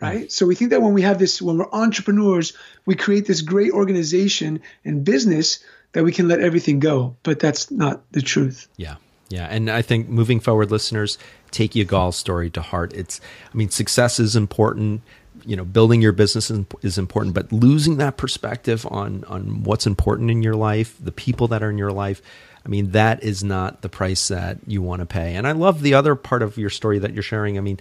right? 0.00 0.30
So 0.30 0.46
we 0.46 0.54
think 0.54 0.70
that 0.70 0.82
when 0.82 0.92
we 0.92 1.02
have 1.02 1.18
this, 1.18 1.40
when 1.40 1.58
we're 1.58 1.70
entrepreneurs, 1.72 2.54
we 2.84 2.96
create 2.96 3.26
this 3.26 3.40
great 3.40 3.72
organization 3.72 4.60
and 4.84 5.04
business 5.04 5.60
that 5.92 6.04
we 6.04 6.12
can 6.12 6.28
let 6.28 6.40
everything 6.40 6.80
go. 6.80 7.16
But 7.22 7.38
that's 7.38 7.70
not 7.70 8.10
the 8.12 8.20
truth. 8.20 8.68
Yeah. 8.76 8.96
Yeah. 9.28 9.46
And 9.46 9.70
I 9.70 9.80
think 9.80 10.08
moving 10.08 10.40
forward, 10.40 10.70
listeners, 10.70 11.16
take 11.50 11.72
Yigal's 11.72 12.16
story 12.16 12.50
to 12.50 12.60
heart. 12.60 12.92
It's, 12.92 13.20
I 13.52 13.56
mean, 13.56 13.70
success 13.70 14.20
is 14.20 14.36
important 14.36 15.02
you 15.44 15.56
know 15.56 15.64
building 15.64 16.00
your 16.02 16.12
business 16.12 16.50
is 16.82 16.98
important 16.98 17.34
but 17.34 17.52
losing 17.52 17.96
that 17.96 18.16
perspective 18.16 18.86
on 18.90 19.24
on 19.24 19.62
what's 19.64 19.86
important 19.86 20.30
in 20.30 20.42
your 20.42 20.54
life 20.54 20.96
the 21.00 21.12
people 21.12 21.48
that 21.48 21.62
are 21.62 21.70
in 21.70 21.78
your 21.78 21.90
life 21.90 22.22
i 22.64 22.68
mean 22.68 22.92
that 22.92 23.22
is 23.22 23.42
not 23.42 23.82
the 23.82 23.88
price 23.88 24.28
that 24.28 24.58
you 24.66 24.80
want 24.80 25.00
to 25.00 25.06
pay. 25.06 25.34
And 25.34 25.46
i 25.46 25.52
love 25.52 25.82
the 25.82 25.94
other 25.94 26.14
part 26.14 26.42
of 26.42 26.56
your 26.56 26.70
story 26.70 26.98
that 27.00 27.12
you're 27.12 27.22
sharing. 27.22 27.58
I 27.58 27.60
mean 27.60 27.78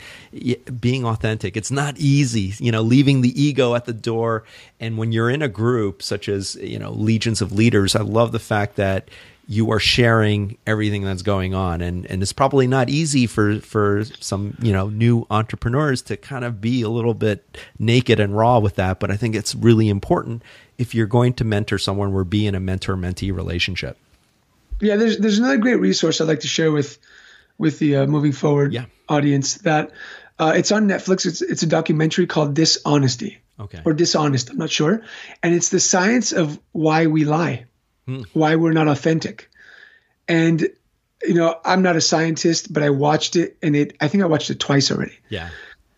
being 0.79 1.05
authentic 1.05 1.55
it's 1.55 1.71
not 1.71 1.97
easy 1.97 2.53
you 2.57 2.71
know 2.71 2.81
leaving 2.81 3.21
the 3.21 3.41
ego 3.41 3.75
at 3.75 3.85
the 3.85 3.93
door. 3.93 4.43
And 4.79 4.97
when 4.97 5.11
you're 5.11 5.29
in 5.29 5.41
a 5.41 5.47
group 5.47 6.01
such 6.01 6.27
as 6.29 6.55
you 6.55 6.79
know 6.79 6.91
legions 6.91 7.41
of 7.41 7.51
leaders 7.51 7.95
i 7.95 8.01
love 8.01 8.31
the 8.31 8.39
fact 8.39 8.75
that 8.77 9.09
you 9.51 9.69
are 9.69 9.81
sharing 9.81 10.57
everything 10.65 11.03
that's 11.03 11.23
going 11.23 11.53
on. 11.53 11.81
And 11.81 12.05
and 12.05 12.21
it's 12.21 12.31
probably 12.31 12.67
not 12.67 12.89
easy 12.89 13.27
for 13.27 13.59
for 13.59 14.05
some 14.21 14.55
you 14.61 14.71
know 14.71 14.87
new 14.87 15.27
entrepreneurs 15.29 16.01
to 16.03 16.15
kind 16.15 16.45
of 16.45 16.61
be 16.61 16.83
a 16.83 16.89
little 16.89 17.13
bit 17.13 17.57
naked 17.77 18.21
and 18.21 18.35
raw 18.35 18.59
with 18.59 18.75
that. 18.75 19.01
But 19.01 19.11
i 19.11 19.17
think 19.17 19.35
it's 19.35 19.53
really 19.53 19.89
important 19.89 20.41
if 20.77 20.95
you're 20.95 21.05
going 21.05 21.33
to 21.33 21.43
mentor 21.43 21.77
someone 21.77 22.13
or 22.13 22.23
be 22.23 22.47
in 22.47 22.55
a 22.55 22.61
mentor 22.61 22.95
mentee 22.95 23.35
relationship. 23.35 23.97
Yeah 24.79 24.95
there's 24.95 25.17
there's 25.17 25.37
another 25.37 25.57
great 25.57 25.81
resource 25.81 26.21
i'd 26.21 26.29
like 26.29 26.39
to 26.39 26.47
share 26.47 26.71
with 26.71 26.97
with 27.57 27.77
the 27.77 27.97
uh, 27.97 28.07
moving 28.07 28.31
forward 28.31 28.71
yeah. 28.71 28.85
audience 29.09 29.55
that 29.55 29.91
uh, 30.39 30.53
it's 30.55 30.71
on 30.71 30.87
netflix. 30.87 31.25
It's 31.25 31.41
it's 31.41 31.63
a 31.63 31.67
documentary 31.67 32.25
called 32.25 32.53
dishonesty 32.53 33.39
okay. 33.59 33.81
or 33.83 33.91
dishonest 33.91 34.49
i'm 34.49 34.57
not 34.57 34.71
sure. 34.71 35.03
And 35.43 35.53
it's 35.53 35.67
the 35.67 35.81
science 35.81 36.31
of 36.31 36.57
why 36.71 37.07
we 37.07 37.25
lie 37.25 37.65
hmm. 38.05 38.21
why 38.33 38.55
we're 38.55 38.73
not 38.73 38.87
authentic. 38.87 39.49
And 40.27 40.67
you 41.23 41.35
know, 41.35 41.59
I'm 41.63 41.81
not 41.81 41.95
a 41.95 42.01
scientist, 42.01 42.73
but 42.73 42.83
I 42.83 42.89
watched 42.89 43.35
it 43.35 43.57
and 43.61 43.75
it 43.75 43.95
I 44.01 44.07
think 44.07 44.23
I 44.23 44.27
watched 44.27 44.49
it 44.49 44.59
twice 44.59 44.91
already. 44.91 45.17
Yeah. 45.29 45.49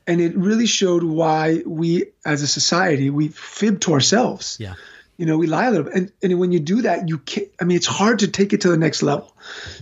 And 0.05 0.19
it 0.19 0.35
really 0.35 0.65
showed 0.65 1.03
why 1.03 1.61
we 1.65 2.07
as 2.25 2.41
a 2.41 2.47
society 2.47 3.09
we 3.09 3.29
fib 3.29 3.79
to 3.81 3.93
ourselves. 3.93 4.57
Yeah. 4.59 4.73
You 5.17 5.25
know, 5.25 5.37
we 5.37 5.47
lie 5.47 5.65
a 5.65 5.71
little 5.71 5.85
bit. 5.85 5.93
And 5.93 6.11
and 6.21 6.39
when 6.39 6.51
you 6.51 6.59
do 6.59 6.81
that, 6.81 7.07
you 7.07 7.19
can't 7.19 7.47
I 7.61 7.65
mean 7.65 7.77
it's 7.77 7.87
hard 7.87 8.19
to 8.19 8.27
take 8.27 8.53
it 8.53 8.61
to 8.61 8.69
the 8.69 8.77
next 8.77 9.01
level. 9.01 9.33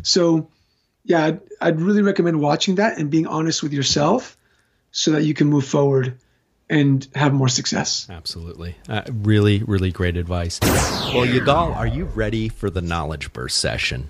So 0.04 0.50
yeah, 1.04 1.26
I'd, 1.26 1.40
I'd 1.60 1.82
really 1.82 2.04
recommend 2.04 2.40
watching 2.40 2.76
that 2.76 3.00
and 3.00 3.10
being 3.10 3.26
honest 3.26 3.64
with 3.64 3.74
yourself 3.74 4.38
so 4.92 5.12
that 5.12 5.24
you 5.24 5.34
can 5.34 5.48
move 5.48 5.66
forward 5.66 6.20
and 6.72 7.06
have 7.14 7.34
more 7.34 7.50
success. 7.50 8.08
Absolutely. 8.10 8.76
Uh, 8.88 9.04
really, 9.12 9.62
really 9.64 9.92
great 9.92 10.16
advice. 10.16 10.60
Well, 10.62 11.28
Yigal, 11.28 11.76
are 11.76 11.86
you 11.86 12.06
ready 12.06 12.48
for 12.48 12.70
the 12.70 12.82
knowledge 12.82 13.34
burst 13.34 13.58
session? 13.58 14.10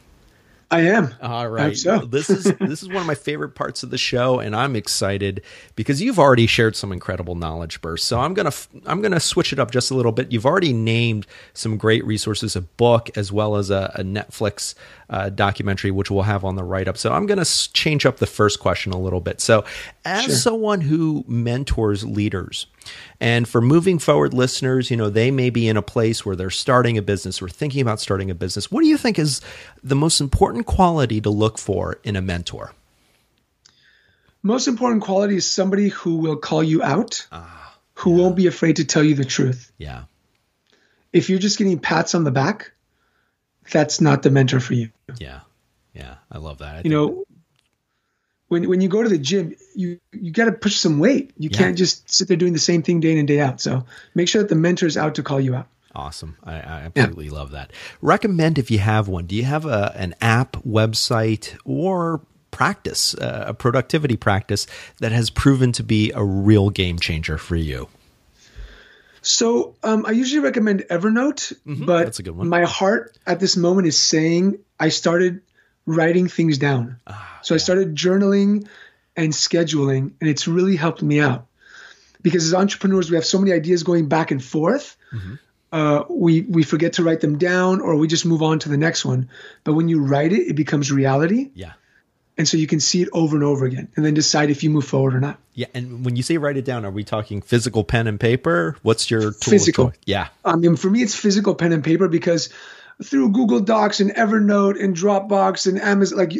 I 0.71 0.81
am. 0.83 1.13
All 1.21 1.49
right. 1.49 1.75
So. 1.75 1.99
this 1.99 2.29
is 2.29 2.43
this 2.59 2.81
is 2.81 2.87
one 2.87 2.97
of 2.97 3.05
my 3.05 3.15
favorite 3.15 3.55
parts 3.55 3.83
of 3.83 3.89
the 3.89 3.97
show, 3.97 4.39
and 4.39 4.55
I'm 4.55 4.77
excited 4.77 5.41
because 5.75 6.01
you've 6.01 6.17
already 6.17 6.47
shared 6.47 6.77
some 6.77 6.93
incredible 6.93 7.35
knowledge 7.35 7.81
bursts. 7.81 8.07
So 8.07 8.21
I'm 8.21 8.33
gonna 8.33 8.53
I'm 8.85 9.01
gonna 9.01 9.19
switch 9.19 9.51
it 9.51 9.59
up 9.59 9.71
just 9.71 9.91
a 9.91 9.95
little 9.95 10.13
bit. 10.13 10.31
You've 10.31 10.45
already 10.45 10.71
named 10.71 11.27
some 11.53 11.75
great 11.75 12.05
resources, 12.05 12.55
a 12.55 12.61
book 12.61 13.09
as 13.17 13.33
well 13.33 13.57
as 13.57 13.69
a, 13.69 13.91
a 13.95 14.03
Netflix 14.03 14.73
uh, 15.09 15.29
documentary, 15.29 15.91
which 15.91 16.09
we'll 16.09 16.23
have 16.23 16.45
on 16.45 16.55
the 16.55 16.63
write 16.63 16.87
up. 16.87 16.97
So 16.97 17.11
I'm 17.11 17.25
gonna 17.25 17.45
change 17.45 18.05
up 18.05 18.17
the 18.17 18.25
first 18.25 18.61
question 18.61 18.93
a 18.93 18.99
little 18.99 19.21
bit. 19.21 19.41
So 19.41 19.65
as 20.05 20.23
sure. 20.23 20.35
someone 20.35 20.79
who 20.79 21.25
mentors 21.27 22.05
leaders, 22.05 22.67
and 23.19 23.47
for 23.47 23.61
moving 23.61 23.99
forward 23.99 24.33
listeners, 24.33 24.89
you 24.89 24.97
know, 24.97 25.09
they 25.09 25.29
may 25.29 25.49
be 25.49 25.67
in 25.67 25.77
a 25.77 25.81
place 25.81 26.25
where 26.25 26.35
they're 26.35 26.49
starting 26.49 26.97
a 26.97 27.01
business 27.01 27.41
or 27.41 27.47
thinking 27.47 27.81
about 27.81 27.99
starting 27.99 28.31
a 28.31 28.35
business. 28.35 28.71
What 28.71 28.81
do 28.81 28.87
you 28.87 28.97
think 28.97 29.19
is 29.19 29.41
the 29.83 29.95
most 29.95 30.19
important 30.21 30.60
quality 30.63 31.21
to 31.21 31.29
look 31.29 31.57
for 31.57 31.99
in 32.03 32.15
a 32.15 32.21
mentor? 32.21 32.73
Most 34.43 34.67
important 34.67 35.03
quality 35.03 35.35
is 35.35 35.49
somebody 35.49 35.89
who 35.89 36.17
will 36.17 36.37
call 36.37 36.63
you 36.63 36.81
out, 36.81 37.27
ah, 37.31 37.77
who 37.93 38.11
yeah. 38.11 38.17
won't 38.17 38.35
be 38.35 38.47
afraid 38.47 38.77
to 38.77 38.85
tell 38.85 39.03
you 39.03 39.13
the 39.13 39.25
truth. 39.25 39.71
Yeah. 39.77 40.03
If 41.13 41.29
you're 41.29 41.39
just 41.39 41.57
getting 41.57 41.79
pats 41.79 42.15
on 42.15 42.23
the 42.23 42.31
back, 42.31 42.71
that's 43.71 44.01
not 44.01 44.23
the 44.23 44.31
mentor 44.31 44.59
for 44.59 44.73
you. 44.73 44.89
Yeah. 45.17 45.41
Yeah. 45.93 46.15
I 46.31 46.39
love 46.39 46.59
that. 46.59 46.77
I 46.77 46.81
you 46.83 46.89
know, 46.89 47.25
when 48.47 48.67
when 48.67 48.81
you 48.81 48.89
go 48.89 49.03
to 49.03 49.09
the 49.09 49.17
gym, 49.17 49.55
you 49.75 49.99
you 50.11 50.31
got 50.31 50.45
to 50.45 50.51
push 50.51 50.75
some 50.75 50.99
weight. 50.99 51.31
You 51.37 51.49
yeah. 51.51 51.57
can't 51.57 51.77
just 51.77 52.11
sit 52.11 52.27
there 52.27 52.37
doing 52.37 52.53
the 52.53 52.59
same 52.59 52.81
thing 52.81 52.99
day 52.99 53.11
in 53.11 53.17
and 53.19 53.27
day 53.27 53.39
out. 53.39 53.61
So 53.61 53.85
make 54.15 54.27
sure 54.27 54.41
that 54.41 54.49
the 54.49 54.55
mentor 54.55 54.87
is 54.87 54.97
out 54.97 55.15
to 55.15 55.23
call 55.23 55.39
you 55.39 55.55
out. 55.55 55.67
Awesome. 55.93 56.37
I, 56.43 56.53
I 56.53 56.91
absolutely 56.95 57.25
yeah. 57.25 57.31
love 57.31 57.51
that. 57.51 57.71
Recommend 58.01 58.57
if 58.57 58.71
you 58.71 58.79
have 58.79 59.07
one. 59.07 59.25
Do 59.25 59.35
you 59.35 59.43
have 59.43 59.65
a 59.65 59.93
an 59.95 60.15
app, 60.21 60.53
website, 60.63 61.57
or 61.65 62.21
practice, 62.51 63.13
uh, 63.15 63.45
a 63.47 63.53
productivity 63.53 64.15
practice 64.15 64.67
that 64.99 65.11
has 65.11 65.29
proven 65.29 65.71
to 65.73 65.83
be 65.83 66.11
a 66.13 66.23
real 66.23 66.69
game 66.69 66.99
changer 66.99 67.37
for 67.37 67.55
you? 67.55 67.89
So 69.21 69.75
um, 69.83 70.05
I 70.05 70.11
usually 70.11 70.41
recommend 70.41 70.81
Evernote, 70.89 71.53
mm-hmm. 71.65 71.85
but 71.85 72.05
That's 72.05 72.19
a 72.19 72.23
good 72.23 72.35
one. 72.35 72.49
my 72.49 72.63
heart 72.63 73.17
at 73.27 73.39
this 73.39 73.55
moment 73.55 73.87
is 73.87 73.97
saying 73.97 74.59
I 74.79 74.89
started 74.89 75.41
writing 75.85 76.27
things 76.27 76.57
down. 76.57 76.99
Ah, 77.05 77.39
so 77.43 77.53
yeah. 77.53 77.55
I 77.55 77.59
started 77.59 77.95
journaling 77.95 78.67
and 79.15 79.31
scheduling, 79.31 80.13
and 80.19 80.29
it's 80.29 80.47
really 80.47 80.75
helped 80.75 81.01
me 81.03 81.19
out. 81.19 81.47
Because 82.21 82.45
as 82.45 82.53
entrepreneurs, 82.53 83.09
we 83.09 83.15
have 83.15 83.25
so 83.25 83.39
many 83.39 83.51
ideas 83.51 83.83
going 83.83 84.07
back 84.07 84.31
and 84.31 84.43
forth. 84.43 84.95
Mm-hmm. 85.13 85.35
Uh, 85.71 86.03
we 86.09 86.41
we 86.41 86.63
forget 86.63 86.93
to 86.93 87.03
write 87.03 87.21
them 87.21 87.37
down, 87.37 87.79
or 87.79 87.95
we 87.95 88.07
just 88.07 88.25
move 88.25 88.41
on 88.41 88.59
to 88.59 88.69
the 88.69 88.77
next 88.77 89.05
one. 89.05 89.29
But 89.63 89.73
when 89.73 89.87
you 89.87 90.03
write 90.03 90.33
it, 90.33 90.47
it 90.49 90.55
becomes 90.55 90.91
reality. 90.91 91.51
Yeah. 91.53 91.73
And 92.37 92.47
so 92.47 92.57
you 92.57 92.65
can 92.65 92.79
see 92.79 93.01
it 93.01 93.09
over 93.13 93.35
and 93.35 93.43
over 93.43 93.65
again 93.65 93.89
and 93.95 94.05
then 94.05 94.13
decide 94.13 94.49
if 94.49 94.63
you 94.63 94.69
move 94.69 94.85
forward 94.85 95.13
or 95.13 95.19
not. 95.19 95.37
Yeah. 95.53 95.67
And 95.73 96.03
when 96.03 96.15
you 96.15 96.23
say 96.23 96.37
write 96.37 96.57
it 96.57 96.65
down 96.65 96.85
are 96.85 96.91
we 96.91 97.03
talking 97.03 97.41
physical 97.41 97.83
pen 97.83 98.07
and 98.07 98.19
paper? 98.19 98.77
What's 98.81 99.11
your 99.11 99.33
physical. 99.33 99.93
Yeah. 100.05 100.29
I 100.43 100.55
mean 100.55 100.75
for 100.75 100.89
me 100.89 101.03
it's 101.03 101.13
physical 101.13 101.55
pen 101.55 101.71
and 101.71 101.83
paper 101.83 102.07
because 102.07 102.49
through 103.03 103.31
google 103.31 103.59
docs 103.59 103.99
and 103.99 104.11
evernote 104.15 104.81
and 104.81 104.95
dropbox 104.95 105.65
and 105.65 105.81
amazon 105.81 106.19
like 106.19 106.33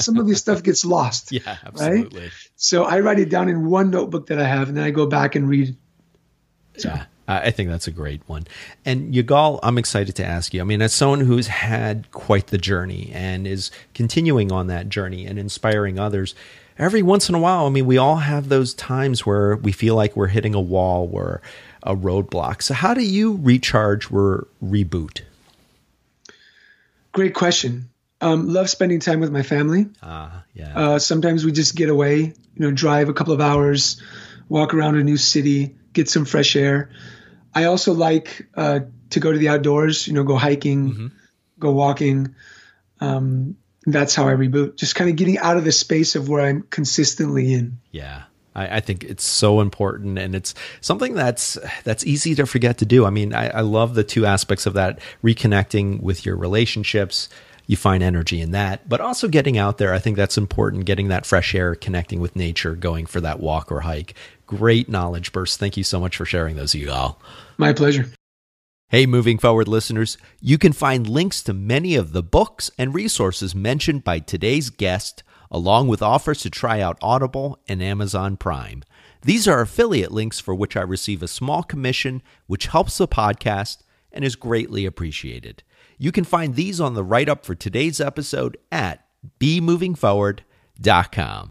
some 0.00 0.16
of 0.16 0.26
this 0.26 0.38
stuff 0.38 0.64
gets 0.64 0.84
lost 0.84 1.30
yeah 1.32 1.58
absolutely. 1.64 2.22
Right? 2.22 2.30
so 2.56 2.82
i 2.82 2.98
write 2.98 3.20
it 3.20 3.28
down 3.28 3.48
in 3.48 3.66
one 3.66 3.90
notebook 3.90 4.26
that 4.26 4.40
i 4.40 4.44
have 4.44 4.66
and 4.66 4.76
then 4.76 4.82
i 4.82 4.90
go 4.90 5.06
back 5.06 5.36
and 5.36 5.48
read. 5.48 5.76
So. 6.76 6.88
yeah 6.88 7.04
I 7.28 7.50
think 7.50 7.68
that's 7.68 7.86
a 7.86 7.92
great 7.92 8.22
one. 8.26 8.46
And 8.86 9.14
Yigal, 9.14 9.60
I'm 9.62 9.76
excited 9.76 10.16
to 10.16 10.24
ask 10.24 10.54
you. 10.54 10.62
I 10.62 10.64
mean, 10.64 10.80
as 10.80 10.94
someone 10.94 11.20
who's 11.20 11.46
had 11.46 12.10
quite 12.10 12.46
the 12.46 12.56
journey 12.56 13.10
and 13.12 13.46
is 13.46 13.70
continuing 13.92 14.50
on 14.50 14.68
that 14.68 14.88
journey 14.88 15.26
and 15.26 15.38
inspiring 15.38 15.98
others, 15.98 16.34
every 16.78 17.02
once 17.02 17.28
in 17.28 17.34
a 17.34 17.38
while, 17.38 17.66
I 17.66 17.68
mean, 17.68 17.84
we 17.84 17.98
all 17.98 18.16
have 18.16 18.48
those 18.48 18.72
times 18.72 19.26
where 19.26 19.56
we 19.56 19.72
feel 19.72 19.94
like 19.94 20.16
we're 20.16 20.28
hitting 20.28 20.54
a 20.54 20.60
wall 20.60 21.10
or 21.12 21.42
a 21.82 21.94
roadblock. 21.94 22.62
So, 22.62 22.72
how 22.72 22.94
do 22.94 23.04
you 23.04 23.38
recharge 23.42 24.10
or 24.10 24.48
reboot? 24.64 25.20
Great 27.12 27.34
question. 27.34 27.90
Um, 28.22 28.48
love 28.48 28.70
spending 28.70 29.00
time 29.00 29.20
with 29.20 29.30
my 29.30 29.42
family. 29.42 29.86
Ah, 30.02 30.38
uh, 30.38 30.40
yeah. 30.54 30.78
Uh, 30.78 30.98
sometimes 30.98 31.44
we 31.44 31.52
just 31.52 31.76
get 31.76 31.90
away, 31.90 32.16
you 32.20 32.34
know, 32.56 32.70
drive 32.70 33.10
a 33.10 33.12
couple 33.12 33.34
of 33.34 33.40
hours, 33.40 34.02
walk 34.48 34.72
around 34.72 34.96
a 34.96 35.04
new 35.04 35.16
city, 35.16 35.76
get 35.92 36.08
some 36.08 36.24
fresh 36.24 36.56
air. 36.56 36.90
I 37.54 37.64
also 37.64 37.92
like 37.92 38.46
uh, 38.54 38.80
to 39.10 39.20
go 39.20 39.32
to 39.32 39.38
the 39.38 39.48
outdoors, 39.48 40.06
you 40.06 40.14
know, 40.14 40.24
go 40.24 40.36
hiking, 40.36 40.90
mm-hmm. 40.90 41.06
go 41.58 41.72
walking. 41.72 42.34
Um, 43.00 43.56
that's 43.86 44.14
how 44.14 44.28
I 44.28 44.32
reboot. 44.32 44.76
Just 44.76 44.94
kind 44.94 45.10
of 45.10 45.16
getting 45.16 45.38
out 45.38 45.56
of 45.56 45.64
the 45.64 45.72
space 45.72 46.14
of 46.14 46.28
where 46.28 46.44
I'm 46.44 46.62
consistently 46.62 47.54
in. 47.54 47.78
Yeah. 47.90 48.24
I, 48.54 48.76
I, 48.76 48.80
think 48.80 49.04
it's 49.04 49.24
so 49.24 49.60
important, 49.60 50.18
and 50.18 50.34
it's 50.34 50.54
something 50.80 51.14
that's 51.14 51.56
that's 51.84 52.04
easy 52.04 52.34
to 52.34 52.46
forget 52.46 52.78
to 52.78 52.86
do. 52.86 53.06
I 53.06 53.10
mean, 53.10 53.32
I, 53.32 53.48
I 53.48 53.60
love 53.60 53.94
the 53.94 54.02
two 54.02 54.26
aspects 54.26 54.66
of 54.66 54.74
that: 54.74 54.98
reconnecting 55.22 56.00
with 56.02 56.26
your 56.26 56.36
relationships, 56.36 57.28
you 57.68 57.76
find 57.76 58.02
energy 58.02 58.40
in 58.40 58.50
that, 58.52 58.88
but 58.88 59.00
also 59.00 59.28
getting 59.28 59.58
out 59.58 59.78
there. 59.78 59.94
I 59.94 59.98
think 59.98 60.16
that's 60.16 60.38
important. 60.38 60.86
Getting 60.86 61.08
that 61.08 61.26
fresh 61.26 61.54
air, 61.54 61.74
connecting 61.74 62.18
with 62.18 62.34
nature, 62.34 62.74
going 62.74 63.06
for 63.06 63.20
that 63.20 63.40
walk 63.40 63.70
or 63.70 63.80
hike. 63.80 64.14
Great 64.48 64.88
knowledge 64.88 65.30
burst. 65.32 65.60
Thank 65.60 65.76
you 65.76 65.84
so 65.84 66.00
much 66.00 66.16
for 66.16 66.24
sharing 66.24 66.56
those, 66.56 66.72
Yigal. 66.72 67.16
My 67.58 67.74
pleasure. 67.74 68.10
Hey, 68.88 69.04
moving 69.04 69.36
forward 69.36 69.68
listeners, 69.68 70.16
you 70.40 70.56
can 70.56 70.72
find 70.72 71.06
links 71.06 71.42
to 71.42 71.52
many 71.52 71.94
of 71.94 72.12
the 72.12 72.22
books 72.22 72.70
and 72.78 72.94
resources 72.94 73.54
mentioned 73.54 74.04
by 74.04 74.20
today's 74.20 74.70
guest, 74.70 75.22
along 75.50 75.88
with 75.88 76.00
offers 76.00 76.40
to 76.40 76.48
try 76.48 76.80
out 76.80 76.96
Audible 77.02 77.58
and 77.68 77.82
Amazon 77.82 78.38
Prime. 78.38 78.82
These 79.20 79.46
are 79.46 79.60
affiliate 79.60 80.12
links 80.12 80.40
for 80.40 80.54
which 80.54 80.78
I 80.78 80.80
receive 80.80 81.22
a 81.22 81.28
small 81.28 81.62
commission, 81.62 82.22
which 82.46 82.68
helps 82.68 82.96
the 82.96 83.06
podcast 83.06 83.82
and 84.10 84.24
is 84.24 84.34
greatly 84.34 84.86
appreciated. 84.86 85.62
You 85.98 86.10
can 86.10 86.24
find 86.24 86.54
these 86.54 86.80
on 86.80 86.94
the 86.94 87.04
write 87.04 87.28
up 87.28 87.44
for 87.44 87.54
today's 87.54 88.00
episode 88.00 88.56
at 88.72 89.04
bemovingforward.com. 89.38 91.50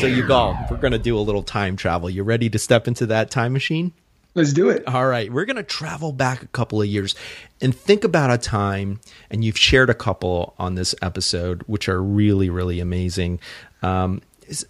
So, 0.00 0.06
Yigal, 0.06 0.70
we're 0.70 0.78
going 0.78 0.92
to 0.92 0.98
do 0.98 1.18
a 1.18 1.20
little 1.20 1.42
time 1.42 1.76
travel. 1.76 2.08
You 2.08 2.22
ready 2.22 2.48
to 2.48 2.58
step 2.58 2.88
into 2.88 3.04
that 3.04 3.30
time 3.30 3.52
machine? 3.52 3.92
Let's 4.34 4.54
do 4.54 4.70
it. 4.70 4.88
All 4.88 5.06
right. 5.06 5.30
We're 5.30 5.44
going 5.44 5.58
to 5.58 5.62
travel 5.62 6.10
back 6.10 6.42
a 6.42 6.46
couple 6.46 6.80
of 6.80 6.88
years 6.88 7.14
and 7.60 7.76
think 7.76 8.02
about 8.02 8.30
a 8.30 8.38
time, 8.38 9.00
and 9.30 9.44
you've 9.44 9.58
shared 9.58 9.90
a 9.90 9.94
couple 9.94 10.54
on 10.58 10.74
this 10.74 10.94
episode, 11.02 11.64
which 11.66 11.86
are 11.86 12.02
really, 12.02 12.48
really 12.48 12.80
amazing. 12.80 13.40
Um, 13.82 14.22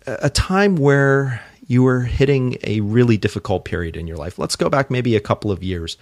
a 0.05 0.31
time 0.31 0.75
where 0.75 1.41
you 1.69 1.85
were 1.85 2.01
hitting 2.01 2.57
a 2.65 2.81
really 2.81 3.17
difficult 3.17 3.65
period 3.65 3.97
in 3.97 4.09
your 4.09 4.17
life. 4.17 4.37
Let's 4.37 4.57
go 4.57 4.69
back 4.69 4.91
maybe 4.91 5.15
a 5.15 5.21
couple 5.21 5.53
of 5.53 5.63
years. 5.63 5.97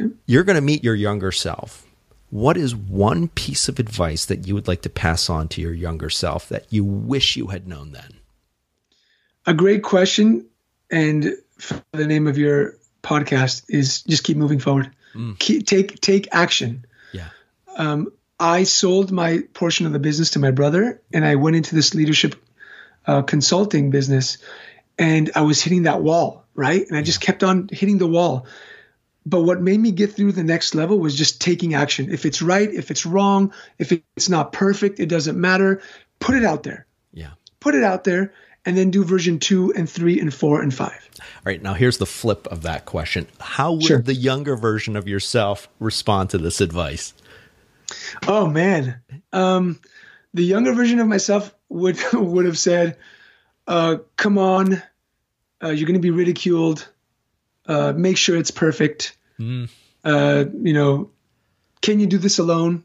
Okay. 0.00 0.14
You're 0.24 0.44
going 0.44 0.56
to 0.56 0.62
meet 0.62 0.82
your 0.82 0.94
younger 0.94 1.30
self. 1.30 1.84
What 2.30 2.56
is 2.56 2.74
one 2.74 3.28
piece 3.28 3.68
of 3.68 3.78
advice 3.78 4.24
that 4.24 4.46
you 4.46 4.54
would 4.54 4.66
like 4.66 4.80
to 4.80 4.88
pass 4.88 5.28
on 5.28 5.48
to 5.48 5.60
your 5.60 5.74
younger 5.74 6.08
self 6.08 6.48
that 6.48 6.64
you 6.72 6.84
wish 6.84 7.36
you 7.36 7.48
had 7.48 7.68
known 7.68 7.92
then? 7.92 8.14
A 9.46 9.54
great 9.54 9.82
question. 9.82 10.46
And 10.90 11.32
the 11.92 12.06
name 12.06 12.26
of 12.26 12.38
your 12.38 12.76
podcast 13.02 13.64
is 13.68 14.02
just 14.02 14.24
keep 14.24 14.36
moving 14.36 14.58
forward. 14.58 14.90
Mm. 15.14 15.38
Keep, 15.38 15.66
take 15.66 16.00
take 16.00 16.28
action. 16.32 16.84
Yeah. 17.12 17.28
Um, 17.76 18.12
I 18.38 18.64
sold 18.64 19.10
my 19.12 19.44
portion 19.54 19.86
of 19.86 19.92
the 19.92 19.98
business 19.98 20.30
to 20.30 20.38
my 20.38 20.50
brother, 20.50 21.00
and 21.12 21.24
I 21.24 21.36
went 21.36 21.56
into 21.56 21.74
this 21.74 21.94
leadership 21.94 22.36
uh, 23.06 23.22
consulting 23.22 23.90
business, 23.90 24.38
and 24.98 25.30
I 25.34 25.42
was 25.42 25.62
hitting 25.62 25.84
that 25.84 26.02
wall, 26.02 26.44
right? 26.54 26.86
And 26.86 26.96
I 26.96 27.02
just 27.02 27.20
kept 27.20 27.42
on 27.42 27.68
hitting 27.72 27.98
the 27.98 28.06
wall. 28.06 28.46
But 29.24 29.42
what 29.42 29.60
made 29.60 29.80
me 29.80 29.90
get 29.90 30.12
through 30.12 30.32
the 30.32 30.44
next 30.44 30.74
level 30.74 30.98
was 30.98 31.16
just 31.16 31.40
taking 31.40 31.74
action. 31.74 32.12
If 32.12 32.26
it's 32.26 32.42
right, 32.42 32.72
if 32.72 32.90
it's 32.90 33.06
wrong, 33.06 33.52
if 33.78 33.90
it's 33.90 34.28
not 34.28 34.52
perfect, 34.52 35.00
it 35.00 35.08
doesn't 35.08 35.40
matter. 35.40 35.82
Put 36.20 36.36
it 36.36 36.44
out 36.44 36.62
there. 36.62 36.86
Yeah. 37.12 37.30
Put 37.58 37.74
it 37.74 37.82
out 37.82 38.04
there 38.04 38.32
and 38.66 38.76
then 38.76 38.90
do 38.90 39.04
version 39.04 39.38
two 39.38 39.72
and 39.74 39.88
three 39.88 40.20
and 40.20 40.34
four 40.34 40.60
and 40.60 40.74
five. 40.74 41.08
All 41.20 41.26
right. 41.44 41.62
Now, 41.62 41.74
here's 41.74 41.98
the 41.98 42.06
flip 42.06 42.46
of 42.48 42.62
that 42.62 42.84
question 42.84 43.28
How 43.40 43.72
would 43.72 43.84
sure. 43.84 44.02
the 44.02 44.14
younger 44.14 44.56
version 44.56 44.96
of 44.96 45.08
yourself 45.08 45.68
respond 45.78 46.30
to 46.30 46.38
this 46.38 46.60
advice? 46.60 47.14
Oh, 48.26 48.48
man. 48.48 49.00
Um, 49.32 49.80
the 50.34 50.44
younger 50.44 50.72
version 50.72 50.98
of 50.98 51.06
myself 51.06 51.54
would 51.68 51.98
would 52.12 52.44
have 52.44 52.58
said, 52.58 52.98
uh, 53.66 53.98
"Come 54.16 54.36
on, 54.36 54.82
uh, 55.62 55.68
you're 55.68 55.86
going 55.86 55.94
to 55.94 56.00
be 56.00 56.10
ridiculed. 56.10 56.86
Uh, 57.64 57.92
make 57.96 58.16
sure 58.16 58.36
it's 58.36 58.50
perfect. 58.50 59.16
Mm. 59.38 59.68
you 60.04 60.72
know, 60.72 61.10
can 61.80 62.00
you 62.00 62.06
do 62.06 62.18
this 62.18 62.38
alone? 62.38 62.84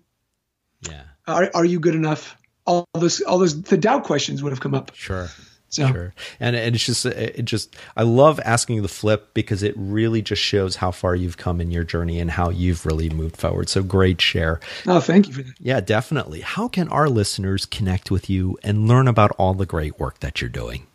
Yeah. 0.87 1.03
Are 1.27 1.49
are 1.53 1.65
you 1.65 1.79
good 1.79 1.95
enough? 1.95 2.37
All 2.65 2.87
those 2.93 3.21
all 3.21 3.39
those 3.39 3.61
the 3.63 3.77
doubt 3.77 4.03
questions 4.03 4.43
would 4.43 4.51
have 4.51 4.59
come 4.59 4.75
up. 4.75 4.95
Sure. 4.95 5.29
So. 5.71 5.87
Sure. 5.87 6.13
And, 6.39 6.55
and 6.55 6.75
it's 6.75 6.85
just, 6.85 7.05
it 7.05 7.45
just, 7.45 7.75
I 7.95 8.03
love 8.03 8.41
asking 8.43 8.81
the 8.81 8.89
flip 8.89 9.33
because 9.33 9.63
it 9.63 9.73
really 9.77 10.21
just 10.21 10.41
shows 10.41 10.75
how 10.75 10.91
far 10.91 11.15
you've 11.15 11.37
come 11.37 11.61
in 11.61 11.71
your 11.71 11.85
journey 11.85 12.19
and 12.19 12.29
how 12.29 12.49
you've 12.49 12.85
really 12.85 13.09
moved 13.09 13.37
forward. 13.37 13.69
So 13.69 13.81
great 13.81 14.19
share. 14.19 14.59
Oh, 14.85 14.99
thank 14.99 15.29
you 15.29 15.33
for 15.33 15.43
that. 15.43 15.53
Yeah, 15.59 15.79
definitely. 15.79 16.41
How 16.41 16.67
can 16.67 16.89
our 16.89 17.07
listeners 17.07 17.65
connect 17.65 18.11
with 18.11 18.29
you 18.29 18.57
and 18.63 18.87
learn 18.87 19.07
about 19.07 19.31
all 19.37 19.53
the 19.53 19.65
great 19.65 19.97
work 19.97 20.19
that 20.19 20.41
you're 20.41 20.49
doing? 20.49 20.87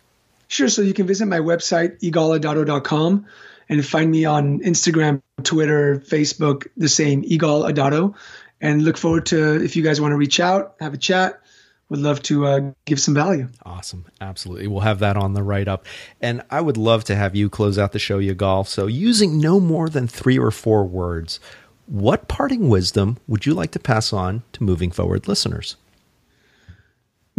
Sure. 0.49 0.69
So 0.69 0.83
you 0.83 0.93
can 0.93 1.07
visit 1.07 1.27
my 1.27 1.41
website, 1.41 1.99
yigaladato.com, 2.01 3.27
and 3.71 3.87
find 3.87 4.11
me 4.11 4.27
on 4.27 4.61
Instagram, 4.61 5.23
Twitter, 5.43 6.03
Facebook, 6.07 6.67
the 6.77 6.89
same, 6.89 7.23
Adato. 7.23 8.15
And 8.61 8.85
look 8.85 8.99
forward 8.99 9.27
to 9.27 9.63
if 9.63 9.77
you 9.77 9.83
guys 9.83 10.01
want 10.01 10.13
to 10.13 10.17
reach 10.17 10.39
out, 10.39 10.77
have 10.81 10.95
a 10.95 10.99
chat 10.99 11.41
would 11.89 12.01
love 12.01 12.23
to 12.25 12.47
uh, 12.47 12.73
give 12.85 13.01
some 13.01 13.15
value. 13.15 13.49
Awesome. 13.65 14.07
Absolutely. 14.21 14.67
We'll 14.67 14.81
have 14.81 14.99
that 15.01 15.17
on 15.17 15.35
the 15.35 15.43
write 15.43 15.69
up. 15.69 15.87
And 16.21 16.43
I 16.51 16.61
would 16.61 16.77
love 16.77 17.05
to 17.05 17.17
have 17.17 17.37
you 17.37 17.49
close 17.49 17.79
out 17.79 17.93
the 17.93 17.99
show, 17.99 18.19
Yigal. 18.19 18.67
So, 18.67 18.87
using 18.87 19.39
no 19.39 19.61
more 19.61 19.89
than 19.89 20.09
three 20.09 20.39
or 20.39 20.51
four 20.51 20.85
words, 20.85 21.39
what 21.87 22.29
parting 22.29 22.69
wisdom 22.69 23.19
would 23.29 23.47
you 23.47 23.55
like 23.55 23.71
to 23.73 23.79
pass 23.79 24.13
on 24.13 24.43
to 24.55 24.65
moving 24.65 24.91
forward 24.91 25.29
listeners? 25.29 25.77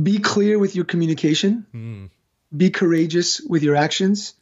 Be 0.02 0.20
clear 0.20 0.60
with 0.60 0.76
your 0.76 0.86
communication, 0.86 1.66
mm. 1.74 2.10
be 2.56 2.70
courageous 2.70 3.42
with 3.42 3.64
your 3.64 3.76
actions, 3.76 4.36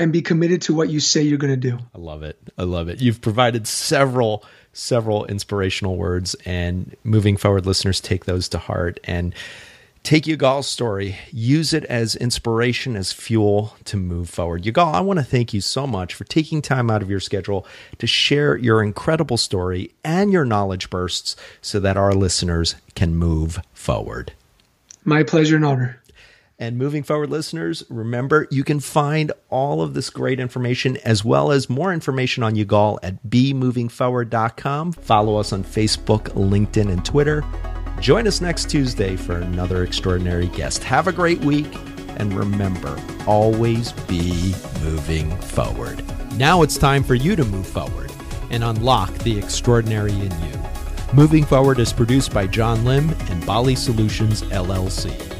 and 0.00 0.12
be 0.12 0.22
committed 0.22 0.62
to 0.62 0.74
what 0.74 0.88
you 0.88 0.98
say 0.98 1.22
you're 1.22 1.38
going 1.38 1.52
to 1.52 1.70
do. 1.70 1.78
I 1.94 1.98
love 1.98 2.22
it. 2.22 2.38
I 2.58 2.64
love 2.64 2.88
it. 2.88 3.00
You've 3.00 3.20
provided 3.20 3.66
several 3.66 4.44
several 4.72 5.26
inspirational 5.26 5.96
words 5.96 6.36
and 6.46 6.96
moving 7.02 7.36
forward 7.36 7.66
listeners 7.66 8.00
take 8.00 8.24
those 8.24 8.48
to 8.48 8.58
heart 8.58 9.00
and 9.02 9.34
Take 10.02 10.24
Yigal's 10.24 10.66
story, 10.66 11.18
use 11.30 11.74
it 11.74 11.84
as 11.84 12.16
inspiration, 12.16 12.96
as 12.96 13.12
fuel 13.12 13.76
to 13.84 13.98
move 13.98 14.30
forward. 14.30 14.62
Yigal, 14.62 14.94
I 14.94 15.00
want 15.00 15.18
to 15.18 15.24
thank 15.24 15.52
you 15.52 15.60
so 15.60 15.86
much 15.86 16.14
for 16.14 16.24
taking 16.24 16.62
time 16.62 16.90
out 16.90 17.02
of 17.02 17.10
your 17.10 17.20
schedule 17.20 17.66
to 17.98 18.06
share 18.06 18.56
your 18.56 18.82
incredible 18.82 19.36
story 19.36 19.90
and 20.02 20.32
your 20.32 20.46
knowledge 20.46 20.88
bursts 20.88 21.36
so 21.60 21.78
that 21.80 21.98
our 21.98 22.14
listeners 22.14 22.76
can 22.94 23.14
move 23.14 23.60
forward. 23.74 24.32
My 25.04 25.22
pleasure 25.22 25.56
and 25.56 25.66
honor. 25.66 26.00
And 26.60 26.76
moving 26.76 27.02
forward, 27.02 27.30
listeners, 27.30 27.82
remember 27.88 28.46
you 28.50 28.64
can 28.64 28.80
find 28.80 29.32
all 29.48 29.80
of 29.80 29.94
this 29.94 30.10
great 30.10 30.38
information 30.38 30.98
as 30.98 31.24
well 31.24 31.50
as 31.52 31.70
more 31.70 31.90
information 31.90 32.42
on 32.42 32.54
Yigal 32.54 32.98
at 33.02 33.24
bemovingforward.com. 33.24 34.92
Follow 34.92 35.36
us 35.36 35.54
on 35.54 35.64
Facebook, 35.64 36.24
LinkedIn, 36.34 36.92
and 36.92 37.02
Twitter. 37.02 37.42
Join 37.98 38.28
us 38.28 38.42
next 38.42 38.68
Tuesday 38.68 39.16
for 39.16 39.38
another 39.38 39.84
extraordinary 39.84 40.48
guest. 40.48 40.84
Have 40.84 41.08
a 41.08 41.12
great 41.12 41.40
week, 41.40 41.74
and 42.18 42.34
remember 42.34 43.00
always 43.26 43.92
be 43.92 44.54
moving 44.82 45.34
forward. 45.38 46.04
Now 46.34 46.60
it's 46.60 46.76
time 46.76 47.02
for 47.02 47.14
you 47.14 47.36
to 47.36 47.44
move 47.44 47.66
forward 47.66 48.12
and 48.50 48.62
unlock 48.64 49.12
the 49.20 49.38
extraordinary 49.38 50.12
in 50.12 50.30
you. 50.42 50.60
Moving 51.14 51.44
Forward 51.44 51.78
is 51.78 51.92
produced 51.92 52.34
by 52.34 52.46
John 52.46 52.84
Lim 52.84 53.10
and 53.30 53.44
Bali 53.46 53.74
Solutions 53.74 54.42
LLC. 54.42 55.39